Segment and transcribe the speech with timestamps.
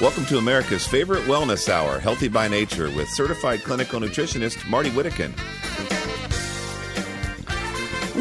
[0.00, 5.36] Welcome to America's favorite wellness hour, Healthy by Nature, with certified clinical nutritionist Martie Whittekin.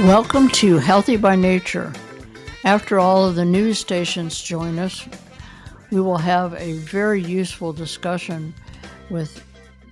[0.05, 1.93] Welcome to Healthy by Nature.
[2.65, 5.07] After all of the news stations join us,
[5.89, 8.53] we will have a very useful discussion
[9.09, 9.41] with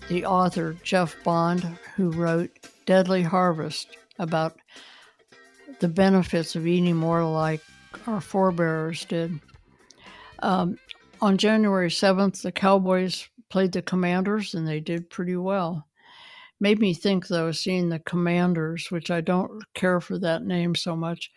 [0.10, 1.64] the author Geoff Bond,
[1.96, 2.52] who wrote
[2.86, 4.58] Deadly Harvest about
[5.80, 7.62] the benefits of eating more like
[8.08, 9.40] our forebears did.
[10.40, 10.78] Um,
[11.22, 15.88] on January 7th, the Cowboys played the Commanders and they did pretty well.
[16.60, 20.96] Made me think, though, seeing the Commanders, which I don't care for that name so
[20.96, 21.32] much.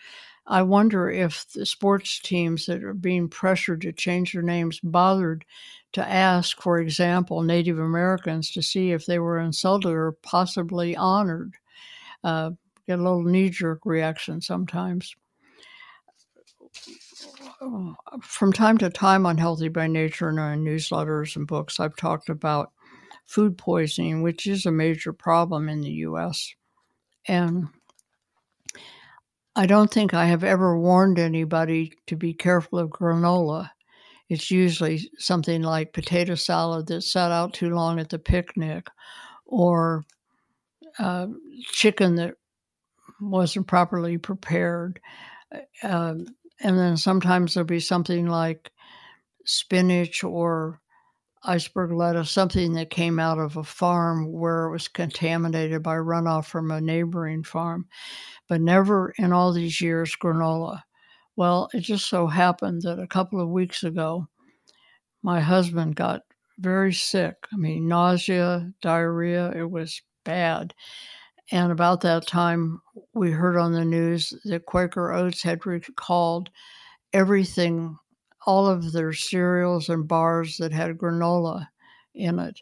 [0.46, 5.44] I wonder if the sports teams that are being pressured to change their names bothered
[5.92, 11.54] to ask, for example, Native Americans to see if they were insulted or possibly honored.
[12.24, 12.52] Uh,
[12.86, 15.14] get a little knee jerk reaction sometimes
[18.22, 22.28] from time to time on Healthy by Nature and our newsletters and books, I've talked
[22.28, 22.72] about
[23.26, 26.54] food poisoning, which is a major problem in the U.S.
[27.26, 27.68] And
[29.54, 33.70] I don't think I have ever warned anybody to be careful of granola.
[34.28, 38.86] It's usually something like potato salad that sat out too long at the picnic,
[39.44, 40.04] or
[40.98, 41.26] uh,
[41.72, 42.34] chicken that
[43.20, 45.00] wasn't properly prepared.
[45.82, 46.14] Uh,
[46.60, 48.70] and then sometimes there'll be something like
[49.44, 50.80] spinach or
[51.42, 56.46] iceberg lettuce, something that came out of a farm where it was contaminated by runoff
[56.46, 57.86] from a neighboring farm,
[58.48, 60.82] but never in all these years granola.
[61.36, 64.26] Well, it just so happened that a couple of weeks ago,
[65.22, 66.22] my husband got
[66.58, 67.36] very sick.
[67.52, 70.74] I mean, nausea, diarrhea, it was bad.
[71.52, 72.80] And about that time,
[73.12, 76.50] we heard on the news that Quaker Oats had recalled
[77.12, 77.98] everything,
[78.46, 81.68] all of their cereals and bars that had granola
[82.14, 82.60] in it.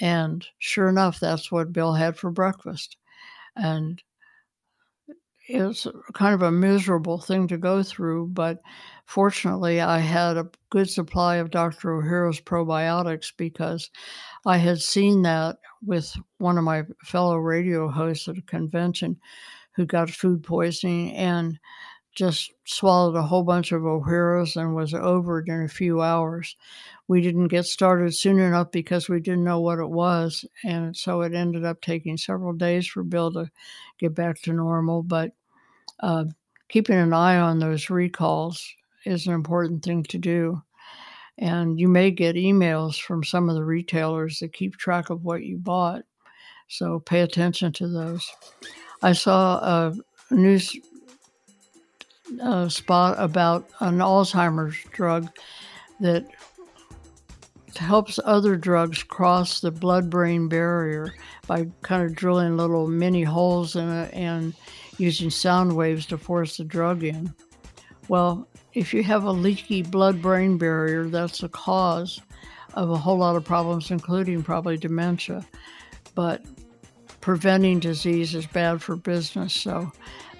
[0.00, 2.96] And sure enough, that's what Bill had for breakfast.
[3.54, 4.02] And
[5.48, 8.60] it's kind of a miserable thing to go through, but
[9.06, 11.90] fortunately, I had a good supply of Dr.
[11.90, 13.90] Ohhira's probiotics because
[14.44, 19.18] I had seen that with one of my fellow radio hosts at a convention
[19.76, 21.58] who got food poisoning and
[22.16, 26.56] just swallowed a whole bunch of Ohhira's and was over it in a few hours.
[27.08, 30.44] We didn't get started soon enough because we didn't know what it was.
[30.64, 33.48] And so it ended up taking several days for Bill to
[33.98, 35.02] get back to normal.
[35.02, 35.32] But
[36.00, 36.24] uh,
[36.68, 38.66] keeping an eye on those recalls
[39.04, 40.62] is an important thing to do.
[41.38, 45.42] And you may get emails from some of the retailers that keep track of what
[45.42, 46.02] you bought.
[46.68, 48.28] So pay attention to those.
[49.02, 49.94] I saw a
[50.30, 50.74] news
[52.42, 55.28] uh, spot about an Alzheimer's drug
[56.00, 56.26] that
[57.76, 61.14] helps other drugs cross the blood brain barrier
[61.46, 64.54] by kind of drilling little mini holes in it and
[64.98, 67.32] using sound waves to force the drug in.
[68.08, 72.20] Well, if you have a leaky blood brain barrier, that's a cause
[72.74, 75.46] of a whole lot of problems, including probably dementia.
[76.14, 76.44] But
[77.26, 79.52] preventing disease is bad for business.
[79.52, 79.90] So,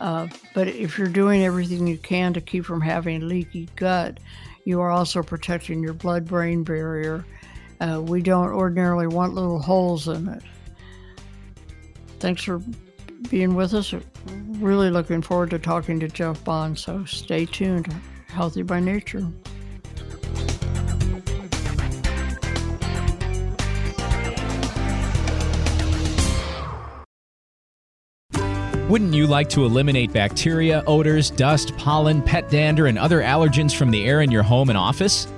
[0.00, 4.20] uh, but if you're doing everything you can to keep from having leaky gut,
[4.64, 7.24] you are also protecting your blood brain barrier.
[7.80, 10.44] Uh, we don't ordinarily want little holes in it.
[12.20, 12.62] Thanks for
[13.30, 13.92] being with us.
[14.60, 17.92] Really looking forward to talking to Geoff Bond, so stay tuned.
[18.28, 19.26] Healthy by Nature.
[28.88, 33.90] Wouldn't you like to eliminate bacteria, odors, dust, pollen, pet dander, and other allergens from
[33.90, 35.26] the air in your home and office?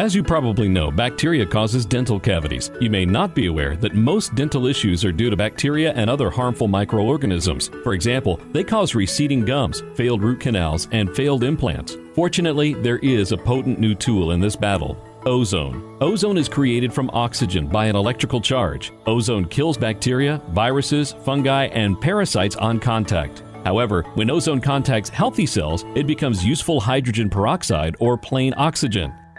[0.00, 2.70] As you probably know, bacteria causes dental cavities.
[2.80, 6.30] You may not be aware that most dental issues are due to bacteria and other
[6.30, 7.68] harmful microorganisms.
[7.82, 11.98] For example, they cause receding gums, failed root canals, and failed implants.
[12.14, 14.96] Fortunately, there is a potent new tool in this battle.
[15.26, 15.98] Ozone.
[16.00, 18.92] Ozone is created from oxygen by an electrical charge.
[19.04, 23.42] Ozone kills bacteria, viruses, fungi, and parasites on contact.
[23.64, 29.12] However, when ozone contacts healthy cells, it becomes useful hydrogen peroxide or plain oxygen.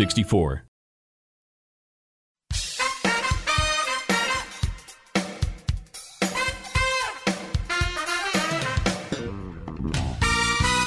[0.00, 0.64] 64.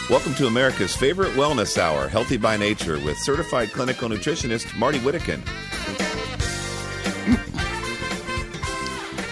[0.09, 5.43] Welcome to America's favorite wellness hour, Healthy by Nature, with certified clinical nutritionist Martie Whittekin.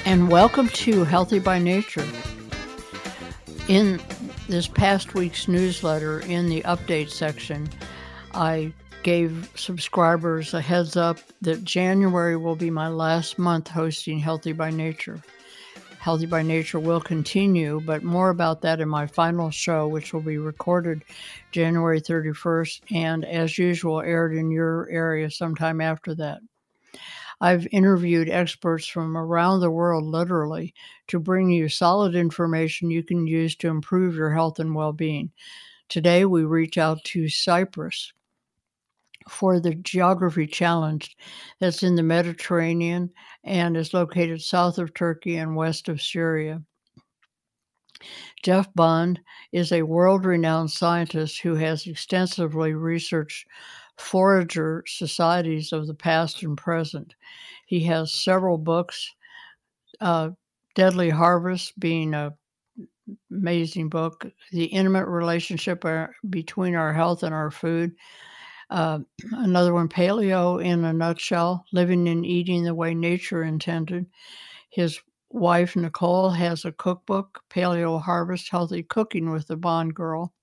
[0.05, 2.05] And welcome to Healthy by Nature.
[3.67, 3.99] In
[4.47, 7.67] this past week's newsletter, in the update section,
[8.35, 14.53] I gave subscribers a heads up that January will be my last month hosting Healthy
[14.53, 15.21] by Nature.
[15.99, 20.21] Healthy by Nature will continue, but more about that in my final show, which will
[20.21, 21.03] be recorded
[21.51, 26.39] January 31st and, as usual, aired in your area sometime after that.
[27.39, 30.75] I've interviewed experts from around the world, literally,
[31.07, 35.31] to bring you solid information you can use to improve your health and well being.
[35.89, 38.13] Today, we reach out to Cyprus
[39.29, 41.15] for the geography challenge
[41.59, 43.11] that's in the Mediterranean
[43.43, 46.61] and is located south of Turkey and west of Syria.
[48.43, 49.19] Geoff Bond
[49.51, 53.47] is a world renowned scientist who has extensively researched
[53.97, 57.13] forager societies of the past and present.
[57.67, 59.13] He has several books,
[59.99, 60.31] uh,
[60.73, 62.33] Deadly Harvest being a
[63.29, 67.93] amazing book, The Intimate Relationship uh, Between Our Health and Our Food,
[68.71, 68.99] uh,
[69.33, 74.05] another one, Paleo in a Nutshell, Living and Eating the Way Nature Intended.
[74.69, 80.33] His wife, Nicole, has a cookbook, Paleo Harvest Healthy Cooking with the Bond Girl.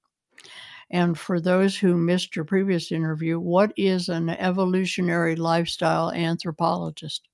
[0.91, 7.29] And for those who missed your previous interview, what is an evolutionary lifestyle anthropologist?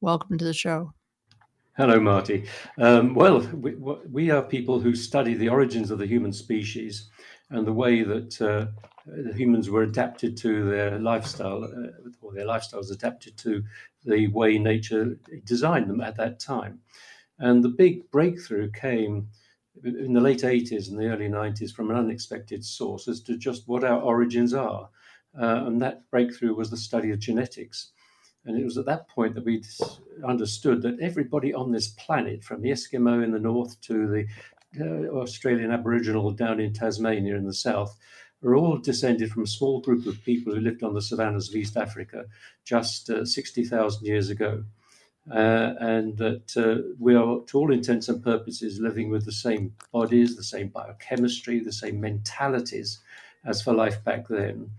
[0.00, 0.92] Welcome to the show.
[1.76, 2.46] Hello, Martie.
[2.78, 3.74] Um, well, we,
[4.10, 7.10] we, are people who study the origins of the human species
[7.50, 8.66] and the way that uh,
[9.34, 13.62] humans were adapted to their lifestyle, uh, or their lifestyles adapted to
[14.04, 16.80] the way nature designed them at that time.
[17.38, 19.28] And the big breakthrough came
[19.84, 23.68] in the late 80s and the early 90s from an unexpected source as to just
[23.68, 24.88] what our origins are.
[25.38, 27.92] Uh, and that breakthrough was the study of genetics.
[28.46, 29.62] And it was at that point that we
[30.26, 34.26] understood that everybody on this planet, from the Eskimo in the north to the
[34.80, 37.96] uh, Australian Aboriginal down in Tasmania in the south,
[38.44, 41.56] are all descended from a small group of people who lived on the savannas of
[41.56, 42.24] East Africa
[42.64, 44.64] just uh, 60,000 years ago.
[45.28, 49.74] Uh, and that uh, we are, to all intents and purposes, living with the same
[49.90, 53.00] bodies, the same biochemistry, the same mentalities
[53.44, 54.70] as for life back then.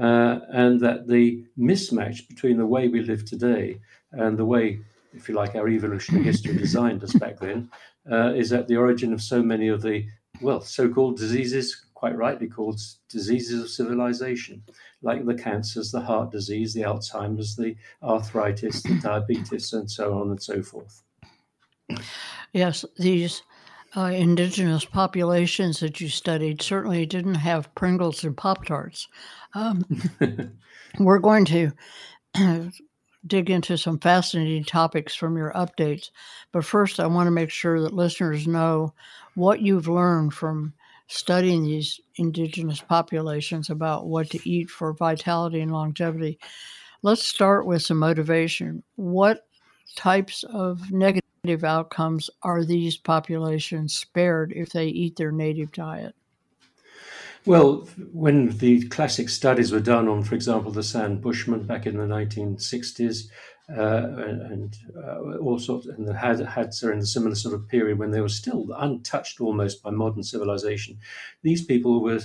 [0.00, 3.80] Uh, and that the mismatch between the way we live today
[4.12, 4.78] and the way,
[5.12, 7.68] if you like, our evolutionary history designed us back then
[8.10, 10.06] uh, is at the origin of so many of the,
[10.40, 12.80] well, so called diseases quite rightly called
[13.10, 14.62] diseases of civilization,
[15.02, 20.30] like the cancers, the heart disease, the Alzheimer's, the arthritis, the diabetes, and so on
[20.30, 21.02] and so forth.
[22.54, 23.42] Yes, these
[23.94, 29.06] uh, indigenous populations that you studied certainly didn't have Pringles and Pop Tarts.
[29.52, 29.84] Um,
[30.98, 31.70] we're going to
[33.26, 36.10] dig into some fascinating topics from your updates,
[36.52, 38.94] but first, I want to make sure that listeners know
[39.34, 40.74] what you've learned from
[41.06, 46.38] studying these indigenous populations about what to eat for vitality and longevity.
[47.02, 48.82] Let's start with some motivation.
[48.96, 49.46] What
[49.96, 56.14] types of negative outcomes are these populations spared if they eat their native diet?
[57.46, 61.96] Well, when the classic studies were done on, for example, the San Bushmen back in
[61.96, 63.28] the 1960s,
[63.76, 64.06] uh,
[64.50, 68.20] and uh, all sorts, and the Hadza in a similar sort of period when they
[68.20, 70.98] were still untouched almost by modern civilization.
[71.42, 72.20] These people were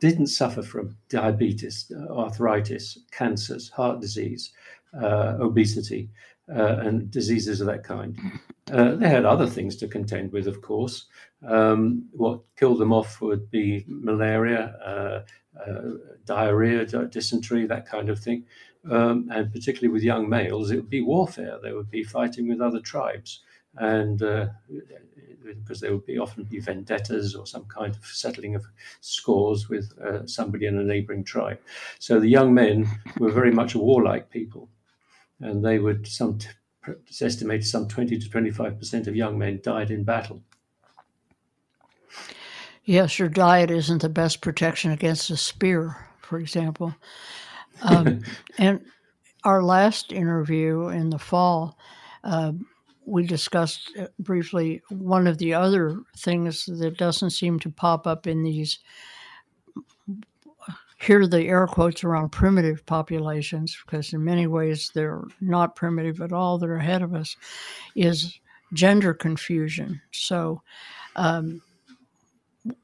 [0.00, 4.52] didn't suffer from diabetes, arthritis, cancers, heart disease,
[5.00, 6.10] uh, obesity,
[6.48, 8.18] uh, and diseases of that kind.
[8.70, 11.06] Uh, they had other things to contend with, of course.
[11.46, 15.22] Um, what killed them off would be malaria, uh,
[15.60, 15.82] uh,
[16.24, 18.44] diarrhea, dysentery, that kind of thing.
[18.90, 21.58] Um, and particularly with young males, it would be warfare.
[21.62, 23.40] They would be fighting with other tribes.
[23.78, 24.46] And uh,
[25.44, 28.66] because there would be often be vendettas or some kind of settling of
[29.00, 31.58] scores with uh, somebody in a neighboring tribe.
[31.98, 32.88] So the young men
[33.18, 34.68] were very much warlike people,
[35.40, 36.48] and they would some t-
[36.86, 40.42] it's estimated some 20 to 25 percent of young men died in battle.
[42.84, 46.94] Yes, your diet isn't the best protection against a spear, for example.
[47.82, 48.22] Um,
[48.58, 48.80] and
[49.42, 51.78] our last interview in the fall,
[52.22, 52.52] uh,
[53.04, 58.26] we discussed uh, briefly one of the other things that doesn't seem to pop up
[58.26, 58.78] in these
[60.98, 66.32] here the air quotes around primitive populations because in many ways they're not primitive at
[66.32, 67.36] all they're ahead of us
[67.94, 68.38] is
[68.72, 70.00] gender confusion.
[70.10, 70.62] So
[71.14, 71.62] um,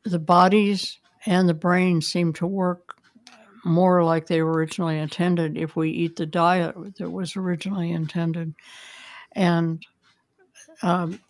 [0.05, 2.95] the bodies and the brain seem to work
[3.65, 5.57] more like they were originally intended.
[5.57, 8.55] If we eat the diet that was originally intended
[9.33, 9.85] and
[10.83, 11.21] um,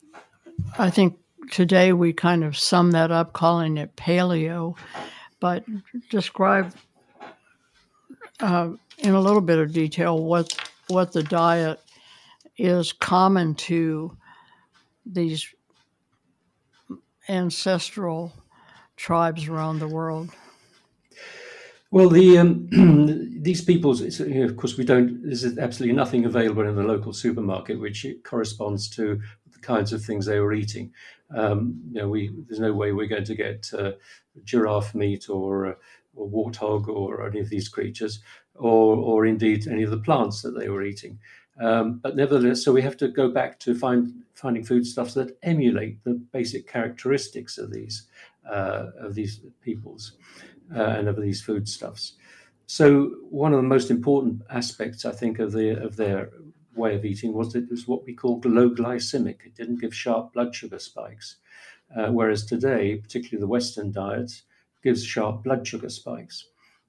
[0.79, 1.19] I think
[1.51, 4.77] today we kind of sum that up calling it paleo,
[5.43, 5.65] but
[6.09, 6.73] describe
[8.39, 10.55] uh, in a little bit of detail what
[10.87, 11.81] what the diet
[12.57, 14.17] is common to
[15.05, 15.53] these
[17.29, 18.33] ancestral
[18.97, 20.31] tribes around the world.
[21.91, 22.69] Well, the um,
[23.43, 25.25] these peoples, you know, of course, we don't.
[25.25, 29.21] There's absolutely nothing available in the local supermarket which corresponds to
[29.53, 30.93] the kinds of things they were eating.
[31.35, 33.93] Um, you know, we there's no way we're going to get uh,
[34.45, 35.75] giraffe meat or, uh,
[36.15, 38.21] or warthog or any of these creatures,
[38.55, 41.19] or or indeed any of the plants that they were eating.
[41.61, 46.03] Um, but nevertheless, so we have to go back to find finding foodstuffs that emulate
[46.05, 48.09] the basic characteristics of these
[48.51, 50.13] uh, of these peoples
[50.75, 52.15] uh, and of these foodstuffs.
[52.67, 56.31] So one of the most important aspects, I think, of the of their
[56.75, 59.45] way of eating was it was what we call low glycemic.
[59.45, 61.37] It didn't give sharp blood sugar spikes,
[61.97, 64.43] uh, whereas today, particularly the Western diet,
[64.83, 66.49] gives sharp blood sugar spikes.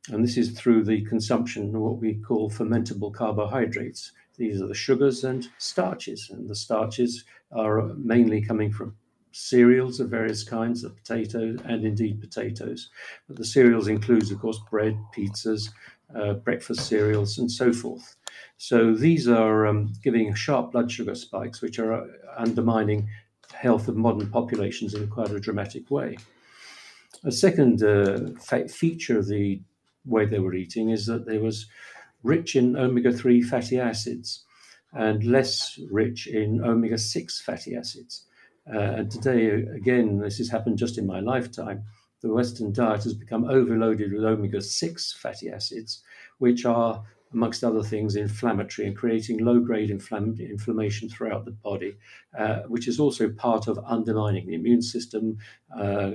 [0.09, 4.11] And this is through the consumption of what we call fermentable carbohydrates.
[4.37, 8.95] These are the sugars and starches, and the starches are mainly coming from
[9.31, 12.89] cereals of various kinds, of potatoes and indeed potatoes.
[13.27, 15.69] But the cereals includes, of course, bread, pizzas,
[16.15, 18.15] uh, breakfast cereals, and so forth.
[18.57, 23.09] So these are um, giving sharp blood sugar spikes, which are uh, undermining
[23.53, 26.17] health of modern populations in quite a dramatic way.
[27.23, 28.31] A second uh,
[28.67, 29.61] feature of the
[30.05, 31.67] way they were eating is that they was
[32.23, 34.43] rich in omega-3 fatty acids
[34.93, 38.25] and less rich in omega-6 fatty acids.
[38.71, 41.83] Uh, and today, again, this has happened just in my lifetime.
[42.21, 46.01] The Western diet has become overloaded with omega 6 fatty acids,
[46.37, 51.95] which are, amongst other things, inflammatory and creating low grade infl- inflammation throughout the body,
[52.37, 55.37] uh, which is also part of undermining the immune system,
[55.75, 56.11] uh,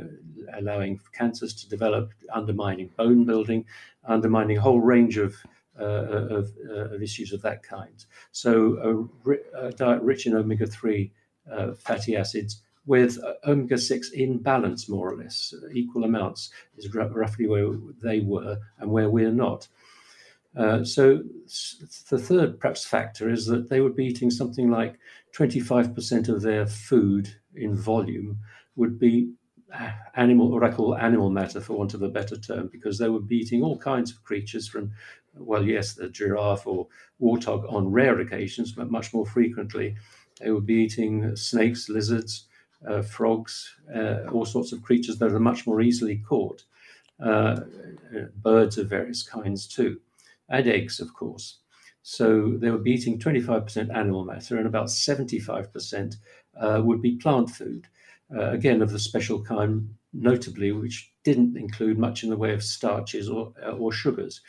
[0.55, 3.65] allowing cancers to develop, undermining bone building,
[4.05, 5.35] undermining a whole range of
[5.81, 8.05] uh, of, uh, of, issues of that kind.
[8.33, 11.13] So, a, a diet rich in omega 3
[11.53, 17.47] uh, fatty acids with omega 6 in balance, more or less, equal amounts, is roughly
[17.47, 19.69] where they were and where we're not.
[20.59, 21.23] Uh, so,
[22.11, 24.99] the third perhaps factor is that they would be eating something like
[25.37, 28.39] 25% of their food in volume
[28.75, 29.31] would be
[29.73, 33.09] uh, animal, or I call animal matter, for want of a better term, because they
[33.09, 34.91] would be eating all kinds of creatures from,
[35.35, 36.89] well, yes, the giraffe or
[37.21, 39.97] warthog on rare occasions, but much more frequently
[40.41, 42.47] they would be eating snakes, lizards,
[42.89, 46.65] uh, frogs, uh, all sorts of creatures that are much more easily caught.
[47.21, 47.61] Uh,
[48.37, 50.01] birds of various kinds too,
[50.49, 51.59] and eggs, of course.
[52.03, 56.17] So they would be eating 25% animal matter, and about 75%
[56.59, 57.87] uh, would be plant food.
[58.35, 62.63] Uh, again, of the special kind, notably, which didn't include much in the way of
[62.63, 64.41] starches or, or sugars.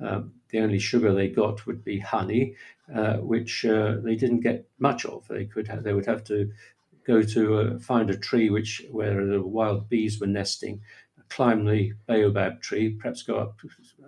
[0.00, 2.54] Um, the only sugar they got would be honey,
[2.94, 5.26] uh, which uh, they didn't get much of.
[5.28, 6.50] They could they would have to
[7.06, 10.82] go to uh, find a tree which where the wild bees were nesting,
[11.28, 13.58] climb the baobab tree, perhaps go up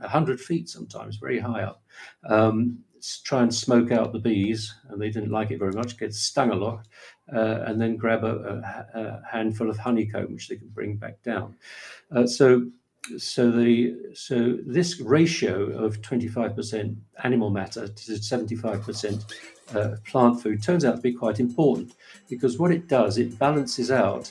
[0.02, 1.82] hundred feet sometimes, very high up.
[2.28, 2.78] Um,
[3.22, 5.98] try and smoke out the bees, and they didn't like it very much.
[5.98, 6.86] Get stung a lot,
[7.32, 8.62] uh, and then grab a,
[8.94, 11.54] a, a, handful of honeycomb, which they could bring back down.
[12.14, 12.66] Uh, so
[13.16, 19.34] so the so this ratio of 25% animal matter to 75%
[19.74, 21.92] uh, plant food turns out to be quite important
[22.28, 24.30] because what it does it balances out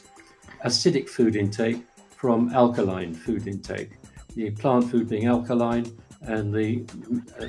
[0.65, 1.83] acidic food intake
[2.17, 3.91] from alkaline food intake.
[4.35, 5.85] The plant food being alkaline
[6.21, 6.83] and the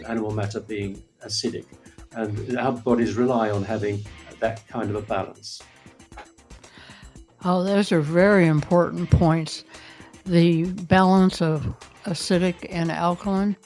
[0.06, 1.64] animal matter being acidic.
[2.12, 4.04] And our bodies rely on having
[4.40, 5.62] that kind of a balance.
[7.44, 9.64] Oh those are very important points.
[10.26, 11.66] The balance of
[12.04, 13.56] acidic and alkaline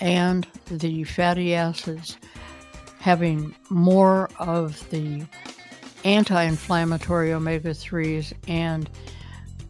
[0.00, 2.16] and the fatty acids
[2.98, 5.26] having more of the
[6.04, 8.88] anti-inflammatory omega-3s and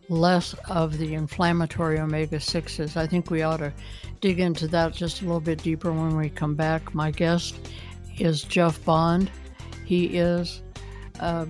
[0.08, 2.96] less of the inflammatory omega-6s.
[2.96, 3.72] I think we ought to
[4.20, 6.94] dig into that just a little bit deeper when we come back.
[6.94, 7.56] My guest
[8.18, 9.30] is Geoff Bond.
[9.84, 10.62] He is
[11.20, 11.46] uh,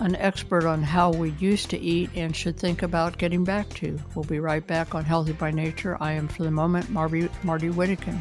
[0.00, 3.98] an expert on how we used to eat and should think about getting back to.
[4.14, 5.96] We'll be right back on Healthy by Nature.
[6.00, 8.18] I am, for the moment, Martie, Martie Whittekin.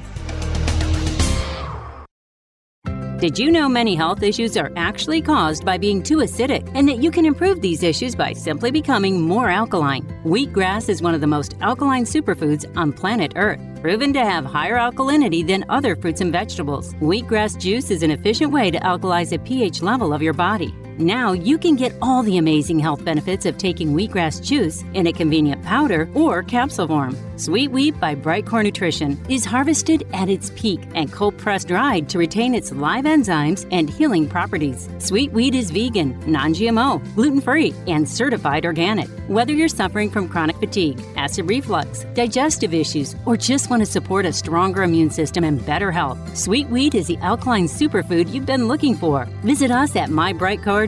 [3.24, 6.98] Did you know many health issues are actually caused by being too acidic and that
[6.98, 10.04] you can improve these issues by simply becoming more alkaline?
[10.26, 14.76] Wheatgrass is one of the most alkaline superfoods on planet Earth, proven to have higher
[14.76, 16.96] alkalinity than other fruits and vegetables.
[16.96, 20.76] Wheatgrass juice is an efficient way to alkalize a pH level of your body.
[21.00, 25.14] Now you can get all the amazing health benefits of taking wheatgrass juice in a
[25.14, 27.18] convenient powder or capsule form.
[27.36, 32.20] Sweet Wheat by Brightcore Nutrition is harvested at its peak and cold pressed dried to
[32.20, 34.88] retain its live enzymes and healing properties.
[35.00, 39.10] Sweet Wheat is vegan, non GMO, gluten free, and certified organic.
[39.28, 44.28] Whether you're suffering from chronic fatigue, acid reflux, digestive issues, or just want to support
[44.28, 48.68] a stronger immune system and better health, Sweet Wheat is the alkaline superfood you've been
[48.68, 49.26] looking for.
[49.42, 50.83] Visit us at mybrightcore.com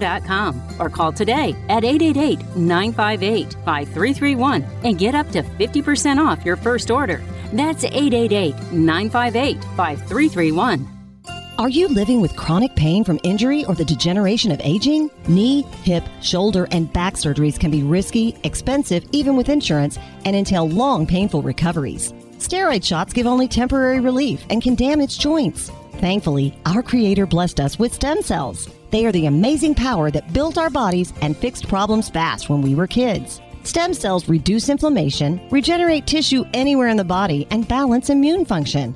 [0.80, 6.92] or call today at 888 958 5331 and get up to 50% off your first
[6.92, 7.22] order.
[7.54, 10.96] That's 888 958 5331.
[11.58, 15.10] Are you living with chronic pain from injury or the degeneration of aging?
[15.30, 20.68] Knee, hip, shoulder, and back surgeries can be risky, expensive, even with insurance, and entail
[20.68, 22.12] long, painful recoveries.
[22.40, 25.72] Steroid shots give only temporary relief and can damage joints.
[26.00, 28.68] Thankfully, our Creator blessed us with stem cells.
[28.96, 32.76] They are the amazing power that built our bodies and fixed problems fast when we
[32.76, 33.42] were kids.
[33.64, 38.96] Stem cells reduce inflammation, regenerate tissue anywhere in the body, and balance immune function.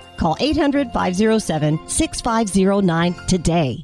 [0.21, 3.83] Call 800 507 6509 today.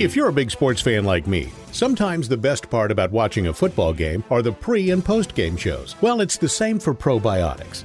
[0.00, 3.52] If you're a big sports fan like me, sometimes the best part about watching a
[3.52, 5.94] football game are the pre and post game shows.
[6.00, 7.84] Well, it's the same for probiotics.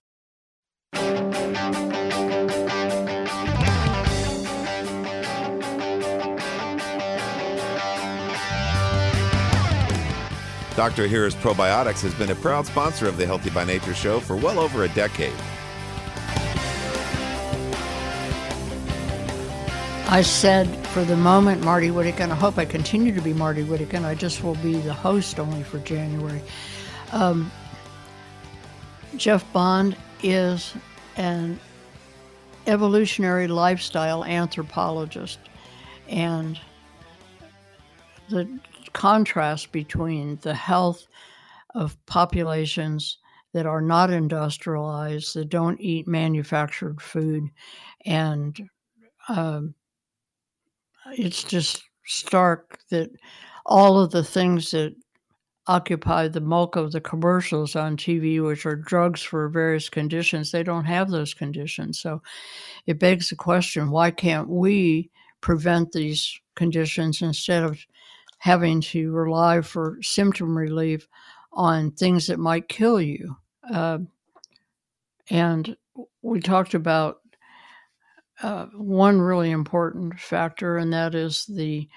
[10.81, 11.07] Dr.
[11.07, 14.57] Ohhira's Probiotics has been a proud sponsor of the Healthy by Nature show for well
[14.57, 15.31] over a decade.
[20.09, 22.31] I said for the moment, Martie Whittekin.
[22.31, 24.05] I hope I continue to be Martie Whittekin.
[24.05, 26.41] I just will be the host only for January.
[27.11, 27.51] Um,
[29.17, 30.73] Geoff Bond is
[31.15, 31.59] an
[32.65, 35.37] evolutionary lifestyle anthropologist,
[36.09, 36.59] and
[38.29, 38.49] the
[38.93, 41.07] contrast between the health
[41.75, 43.17] of populations
[43.53, 47.49] that are not industrialized, that don't eat manufactured food,
[48.05, 48.69] and
[49.29, 49.73] um,
[51.17, 53.09] it's just stark that
[53.65, 54.95] all of the things that
[55.67, 60.63] occupy the bulk of the commercials on TV, which are drugs for various conditions, they
[60.63, 61.99] don't have those conditions.
[61.99, 62.21] So
[62.87, 65.09] it begs the question why can't we
[65.41, 67.79] prevent these conditions instead of
[68.41, 71.07] having to rely for symptom relief
[71.53, 73.37] on things that might kill you?
[73.71, 73.99] Uh,
[75.29, 75.77] and
[76.23, 77.17] we talked about
[78.41, 81.87] uh, one really important factor, and that is the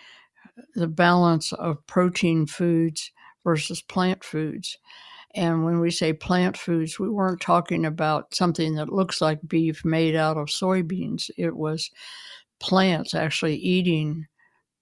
[0.75, 3.11] the balance of protein foods
[3.43, 4.77] versus plant foods.
[5.35, 9.83] And when we say plant foods, we weren't talking about something that looks like beef
[9.83, 11.31] made out of soybeans.
[11.39, 11.91] It was
[12.61, 14.27] plants actually eating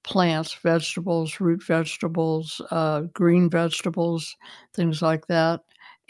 [0.04, 4.36] plants, vegetables, root vegetables, uh, green vegetables,
[4.74, 5.60] things like that.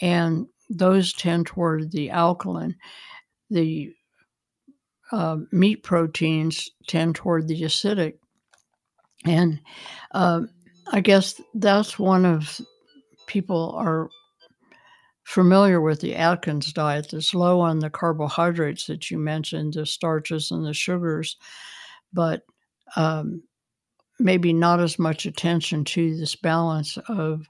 [0.01, 2.77] And those tend toward the alkaline.
[3.51, 3.93] The
[5.13, 8.15] uh, meat proteins tend toward the acidic.
[9.25, 9.61] And
[10.13, 10.43] uh,
[10.91, 12.61] I guess that's one of
[13.27, 14.09] people are
[15.25, 20.51] familiar with the Atkins diet that's low on the carbohydrates that you mentioned, the starches
[20.51, 21.37] and the sugars,
[22.13, 22.43] but
[22.97, 23.43] um,
[24.23, 27.47] maybe not as much attention to this balance of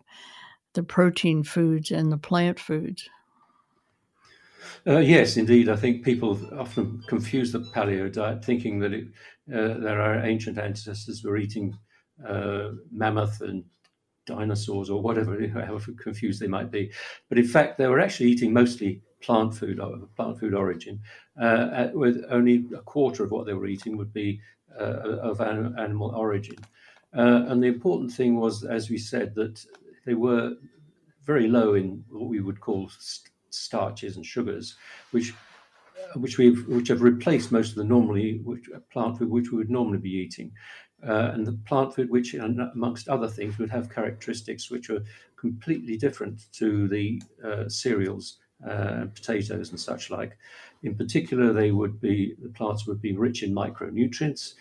[0.74, 3.08] the protein foods and the plant foods.
[4.86, 5.68] Uh, yes, indeed.
[5.68, 9.08] I think people often confuse the paleo diet, thinking that it,
[9.52, 11.76] uh, our ancient ancestors were eating
[12.26, 13.64] uh, mammoth and
[14.26, 16.90] dinosaurs or whatever, however confused they might be.
[17.28, 19.80] But in fact, they were actually eating mostly plant food,
[20.16, 21.00] plant food origin,
[21.40, 24.40] uh, with only a quarter of what they were eating would be
[24.78, 26.56] uh, of animal origin.
[27.16, 29.64] Uh, and the important thing was, as we said, that
[30.06, 30.54] they were
[31.24, 34.76] very low in what we would call st- starches and sugars,
[35.10, 35.32] which
[36.16, 39.70] which we've which have replaced most of the normally which, plant food which we would
[39.70, 40.52] normally be eating.
[41.06, 45.02] Uh, and the plant food, which amongst other things would have characteristics which are
[45.36, 50.38] completely different to the uh, cereals uh, potatoes and such like.
[50.82, 54.54] In particular, they would be the plants would be rich in micronutrients,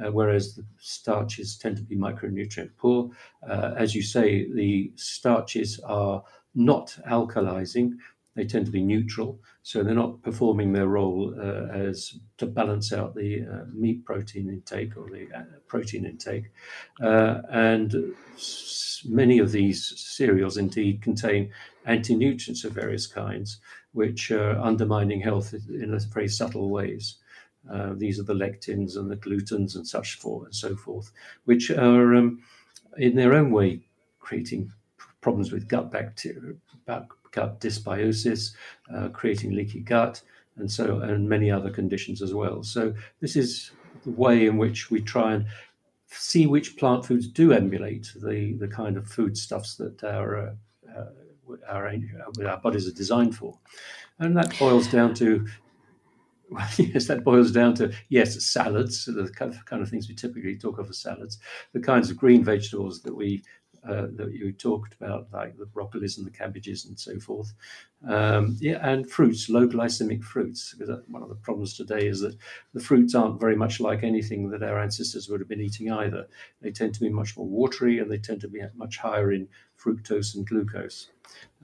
[0.00, 3.10] uh, whereas the starches tend to be micronutrient poor.
[3.48, 6.22] Uh, as you say, the starches are
[6.54, 7.98] not alkalizing;
[8.38, 12.92] they tend to be neutral, so they're not performing their role uh, as to balance
[12.92, 16.44] out the uh, meat protein intake or the uh, protein intake.
[17.02, 18.14] Uh, and
[19.04, 21.50] many of these cereals indeed contain
[21.86, 23.58] anti-nutrients of various kinds,
[23.90, 27.16] which are undermining health in very subtle ways.
[27.68, 31.10] Uh, these are the lectins and the glutens and such forth and so forth,
[31.44, 32.40] which are um,
[32.98, 33.80] in their own way
[34.20, 34.72] creating
[35.20, 36.54] problems with gut bacteria,
[37.38, 38.52] gut dysbiosis,
[38.94, 40.20] uh, creating leaky gut,
[40.56, 42.62] and so and many other conditions as well.
[42.62, 43.70] So this is
[44.04, 45.46] the way in which we try and
[46.06, 50.54] see which plant foods do emulate the the kind of foodstuffs that our uh,
[50.98, 51.06] uh,
[51.68, 51.92] our,
[52.46, 53.58] our bodies are designed for,
[54.18, 55.46] and that boils down to
[56.50, 59.30] well, yes, that boils down to yes, salads, the
[59.66, 61.38] kind of things we typically talk of as salads,
[61.72, 63.42] the kinds of green vegetables that we
[63.86, 67.52] uh, that you talked about, like the broccolis and the cabbages and so forth.
[68.06, 72.36] Um, yeah, and fruits, low glycemic fruits, because one of the problems today is that
[72.74, 76.26] the fruits aren't very much like anything that our ancestors would have been eating either.
[76.62, 79.48] They tend to be much more watery and they tend to be much higher in
[79.78, 81.08] fructose and glucose.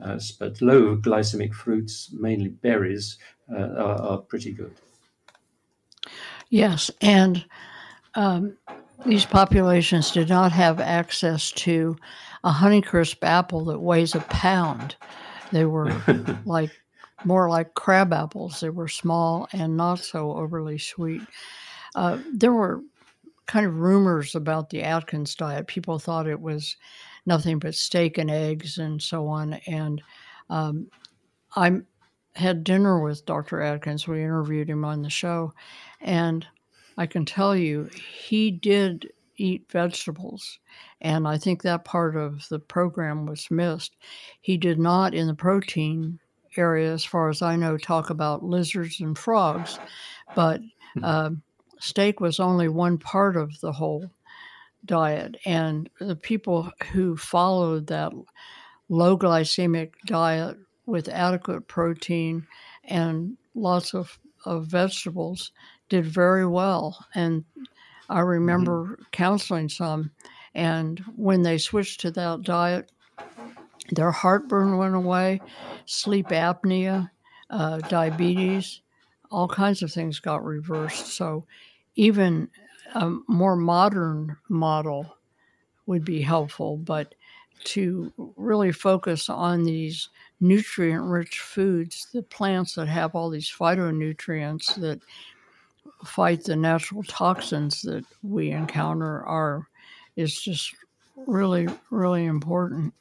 [0.02, 3.18] Uh, but low glycemic fruits, mainly berries,
[3.52, 4.74] uh, are, are, pretty good.
[6.50, 7.44] Yes, and
[8.14, 8.56] um,
[9.06, 11.96] these populations did not have access to
[12.42, 14.96] a Honeycrisp apple that weighs a pound.
[15.52, 15.94] They were
[16.44, 16.70] like
[17.24, 18.60] more like crab apples.
[18.60, 21.22] They were small and not so overly sweet.
[21.94, 22.82] Uh, there were
[23.46, 25.66] kind of rumors about the Atkins diet.
[25.66, 26.76] People thought it was
[27.26, 29.54] nothing but steak and eggs and so on.
[29.66, 30.02] And
[30.50, 30.88] um,
[31.56, 31.80] I
[32.34, 33.60] had dinner with Dr.
[33.60, 34.08] Atkins.
[34.08, 35.52] We interviewed him on the show.
[36.00, 36.46] And
[36.96, 37.88] I can tell you,
[38.26, 40.58] he did eat vegetables.
[41.00, 43.96] And I think that part of the program was missed.
[44.40, 46.20] He did not, in the protein
[46.56, 49.78] area, as far as I know, talk about lizards and frogs,
[50.36, 50.60] but
[51.02, 51.30] uh,
[51.80, 54.08] steak was only one part of the whole
[54.84, 55.36] diet.
[55.44, 58.12] And the people who followed that
[58.88, 62.46] low glycemic diet with adequate protein
[62.84, 65.52] and lots of, of vegetables
[65.88, 67.06] did very well.
[67.14, 67.44] And
[68.08, 68.28] I mm-hmm.
[68.28, 69.02] remember mm-hmm.
[69.12, 70.10] counseling some,
[70.54, 72.92] and when they switched to that diet,
[73.90, 75.40] their heartburn went away,
[75.84, 77.10] sleep apnea,
[77.50, 78.80] uh, diabetes,
[79.30, 81.08] all kinds of things got reversed.
[81.08, 81.44] So,
[81.96, 82.48] even
[82.94, 85.16] a more modern model
[85.86, 87.14] would be helpful, but
[87.64, 90.08] to really focus on these
[90.40, 95.00] nutrient rich foods, the plants that have all these phytonutrients that
[96.04, 99.68] fight the natural toxins that we encounter are
[100.16, 100.74] is just
[101.16, 102.94] really, really important.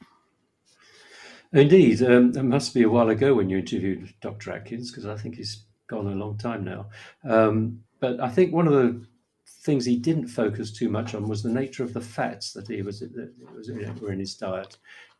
[1.52, 4.52] Indeed, um, it must be a while ago when you interviewed Dr.
[4.52, 6.86] Atkins because I think he's gone a long time now.
[7.28, 9.06] Um, but I think one of the
[9.46, 12.82] things he didn't focus too much on was the nature of the fats that he
[12.82, 14.76] was that was were in his diet,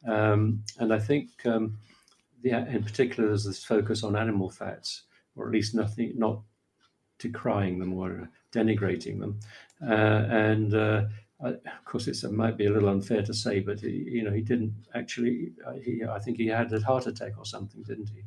[0.06, 1.78] um, and I think um,
[2.42, 5.04] in particular there's this focus on animal fats,
[5.36, 6.42] or at least nothing not
[7.28, 9.40] decrying them or denigrating them,
[9.82, 11.02] uh, and uh,
[11.40, 14.40] of course, it might be a little unfair to say, but he, you know, he
[14.40, 15.52] didn't actually.
[15.66, 18.22] Uh, he, I think he had a heart attack or something, didn't he?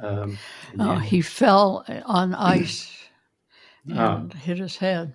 [0.00, 0.38] Um,
[0.78, 2.96] oh, he fell on ice
[3.94, 4.16] ah.
[4.16, 4.38] and ah.
[4.38, 5.14] hit his head.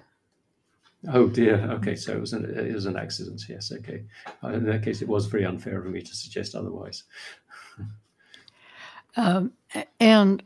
[1.07, 1.55] Oh dear.
[1.73, 3.43] Okay, so it was an it was an accident.
[3.47, 3.71] Yes.
[3.71, 4.03] Okay.
[4.43, 7.03] Uh, in that case, it was very unfair of me to suggest otherwise.
[9.15, 9.53] um,
[9.99, 10.43] and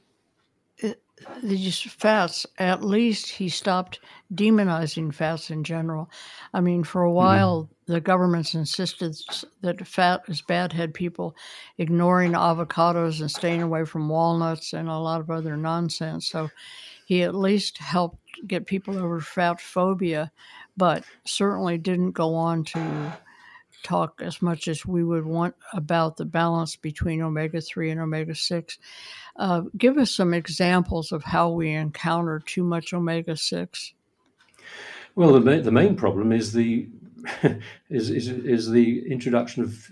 [1.44, 4.00] these fats, at least he stopped
[4.34, 6.10] demonizing fats in general.
[6.54, 7.16] I mean, for a mm-hmm.
[7.16, 7.94] while, mm-hmm.
[7.94, 9.16] the governments insisted
[9.62, 11.36] that fat is bad, had people
[11.78, 16.28] ignoring avocados and staying away from walnuts and a lot of other nonsense.
[16.28, 16.50] So
[17.06, 20.32] he at least helped get people over fat phobia,
[20.78, 23.14] but certainly didn't go on to
[23.84, 28.36] talk as much as we would want about the balance between omega 3 and omega
[28.36, 28.78] 6.
[29.38, 33.94] Uh, give us some examples of how we encounter too much omega 6.
[35.16, 36.88] Well, the, the main problem is the
[37.90, 39.90] is, is, is the introduction of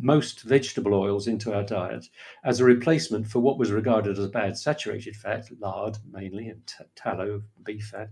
[0.00, 2.08] most vegetable oils into our diet
[2.44, 6.84] as a replacement for what was regarded as bad saturated fat, lard mainly, and t-
[6.94, 8.10] tallow, beef fat,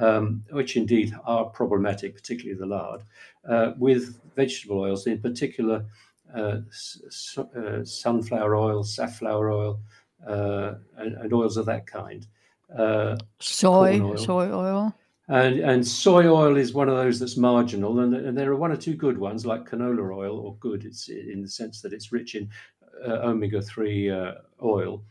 [0.00, 3.02] um, which indeed are problematic, particularly the lard,
[3.48, 5.84] uh, with vegetable oils, in particular
[6.34, 9.80] uh, s- uh, sunflower oil, safflower oil,
[10.26, 12.26] uh, and, and, oils of that kind.
[12.76, 14.16] Uh, soy, oil.
[14.16, 14.94] soy oil.
[15.28, 18.70] And, and soy oil is one of those that's marginal, and, and there are one
[18.70, 22.12] or two good ones like canola oil, or good it's in the sense that it's
[22.12, 22.48] rich in
[23.04, 25.02] uh, omega three uh, oil,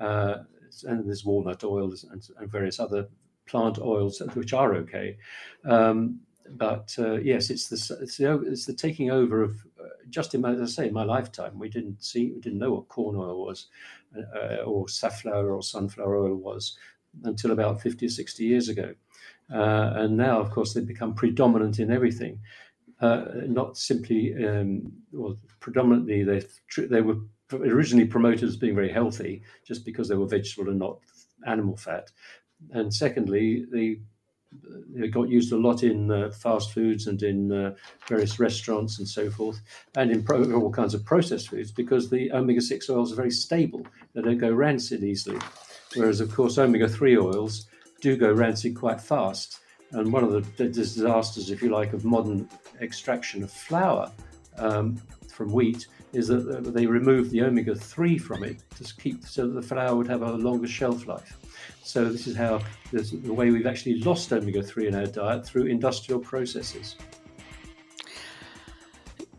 [0.00, 0.38] uh,
[0.84, 3.08] and there's walnut oil and, and, various other
[3.46, 5.16] plant oils which are okay.
[5.64, 6.20] Um,
[6.56, 10.40] but uh, yes, it's the, it's the it's the taking over of uh, just in
[10.40, 13.14] my, as I say in my lifetime we didn't see we didn't know what corn
[13.14, 13.66] oil was,
[14.16, 16.76] uh, or safflower or sunflower oil was
[17.24, 18.94] until about 50 or 60 years ago.
[19.52, 22.40] Uh, and now, of course, they've become predominant in everything.
[23.00, 26.42] Uh, not simply, um, well, predominantly they
[26.86, 27.16] they were
[27.52, 30.98] originally promoted as being very healthy just because they were vegetable and not
[31.46, 32.10] animal fat.
[32.72, 34.00] And secondly, they
[34.94, 37.74] they got used a lot in uh, fast foods and in uh,
[38.08, 39.60] various restaurants and so forth,
[39.96, 43.30] and in pro- all kinds of processed foods because the omega 6 oils are very
[43.30, 43.86] stable.
[44.12, 45.38] They don't go rancid easily.
[45.94, 47.68] Whereas, of course, omega 3 oils
[48.00, 49.60] do go rancid quite fast.
[49.92, 52.48] And one of the disasters, if you like, of modern
[52.80, 54.10] extraction of flour
[54.56, 54.96] um,
[55.28, 59.54] from wheat is that they remove the omega 3 from it to keep so that
[59.54, 61.38] the flour would have a longer shelf life.
[61.82, 62.60] So, this is how
[62.92, 66.96] this, the way we've actually lost omega 3 in our diet through industrial processes.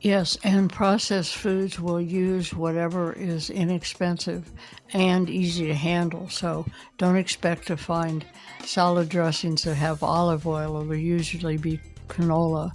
[0.01, 4.51] Yes, and processed foods will use whatever is inexpensive
[4.93, 6.27] and easy to handle.
[6.27, 6.65] So
[6.97, 8.25] don't expect to find
[8.65, 10.81] salad dressings that have olive oil.
[10.81, 12.73] It will usually be canola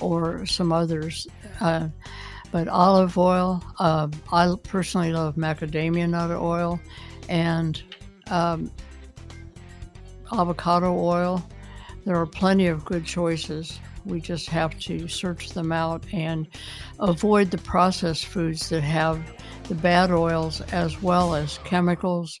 [0.00, 1.28] or some others.
[1.60, 1.90] Uh,
[2.50, 6.80] but olive oil, uh, I personally love macadamia nut oil
[7.28, 7.80] and
[8.32, 8.68] um,
[10.32, 11.40] avocado oil.
[12.04, 13.78] There are plenty of good choices.
[14.04, 16.48] We just have to search them out and
[17.00, 19.20] avoid the processed foods that have
[19.68, 22.40] the bad oils as well as chemicals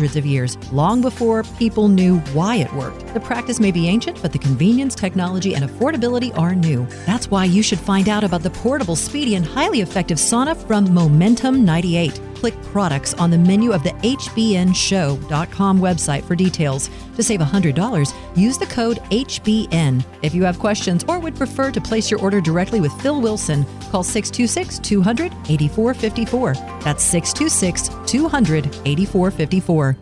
[0.01, 3.13] hundreds of years, long before people knew why it worked.
[3.13, 6.87] The practice may be ancient, but the convenience, technology, and affordability are new.
[7.05, 10.91] That's why you should find out about the portable, speedy, and highly effective sauna from
[10.91, 12.19] Momentum 98.
[12.41, 16.89] Click products on the menu of the HBNShow.com website for details.
[17.15, 20.03] To save $100, use the code HBN.
[20.23, 23.63] If you have questions or would prefer to place your order directly with Phil Wilson,
[23.91, 26.53] call 626 200 8454.
[26.81, 29.97] That's 626 200 8454.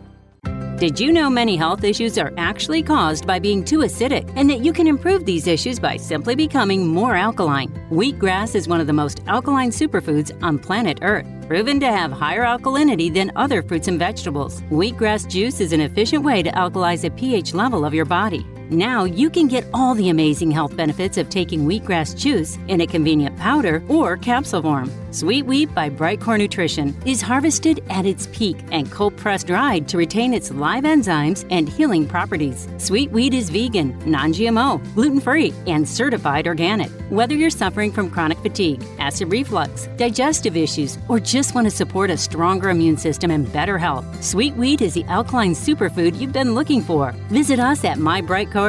[0.80, 4.60] Did you know many health issues are actually caused by being too acidic and that
[4.60, 7.68] you can improve these issues by simply becoming more alkaline?
[7.90, 12.44] Wheatgrass is one of the most alkaline superfoods on planet Earth, proven to have higher
[12.44, 14.62] alkalinity than other fruits and vegetables.
[14.70, 18.46] Wheatgrass juice is an efficient way to alkalize the pH level of your body.
[18.70, 22.86] Now you can get all the amazing health benefits of taking wheatgrass juice in a
[22.86, 24.88] convenient powder or capsule form.
[25.10, 29.96] Sweet Wheat by Brightcore Nutrition is harvested at its peak and cold pressed dried to
[29.98, 32.68] retain its live enzymes and healing properties.
[32.78, 36.92] Sweet Wheat is vegan, non GMO, gluten free, and certified organic.
[37.10, 42.08] Whether you're suffering from chronic fatigue, acid reflux, digestive issues, or just want to support
[42.08, 46.54] a stronger immune system and better health, Sweet Wheat is the alkaline superfood you've been
[46.54, 47.10] looking for.
[47.30, 48.59] Visit us at mybrightcore.com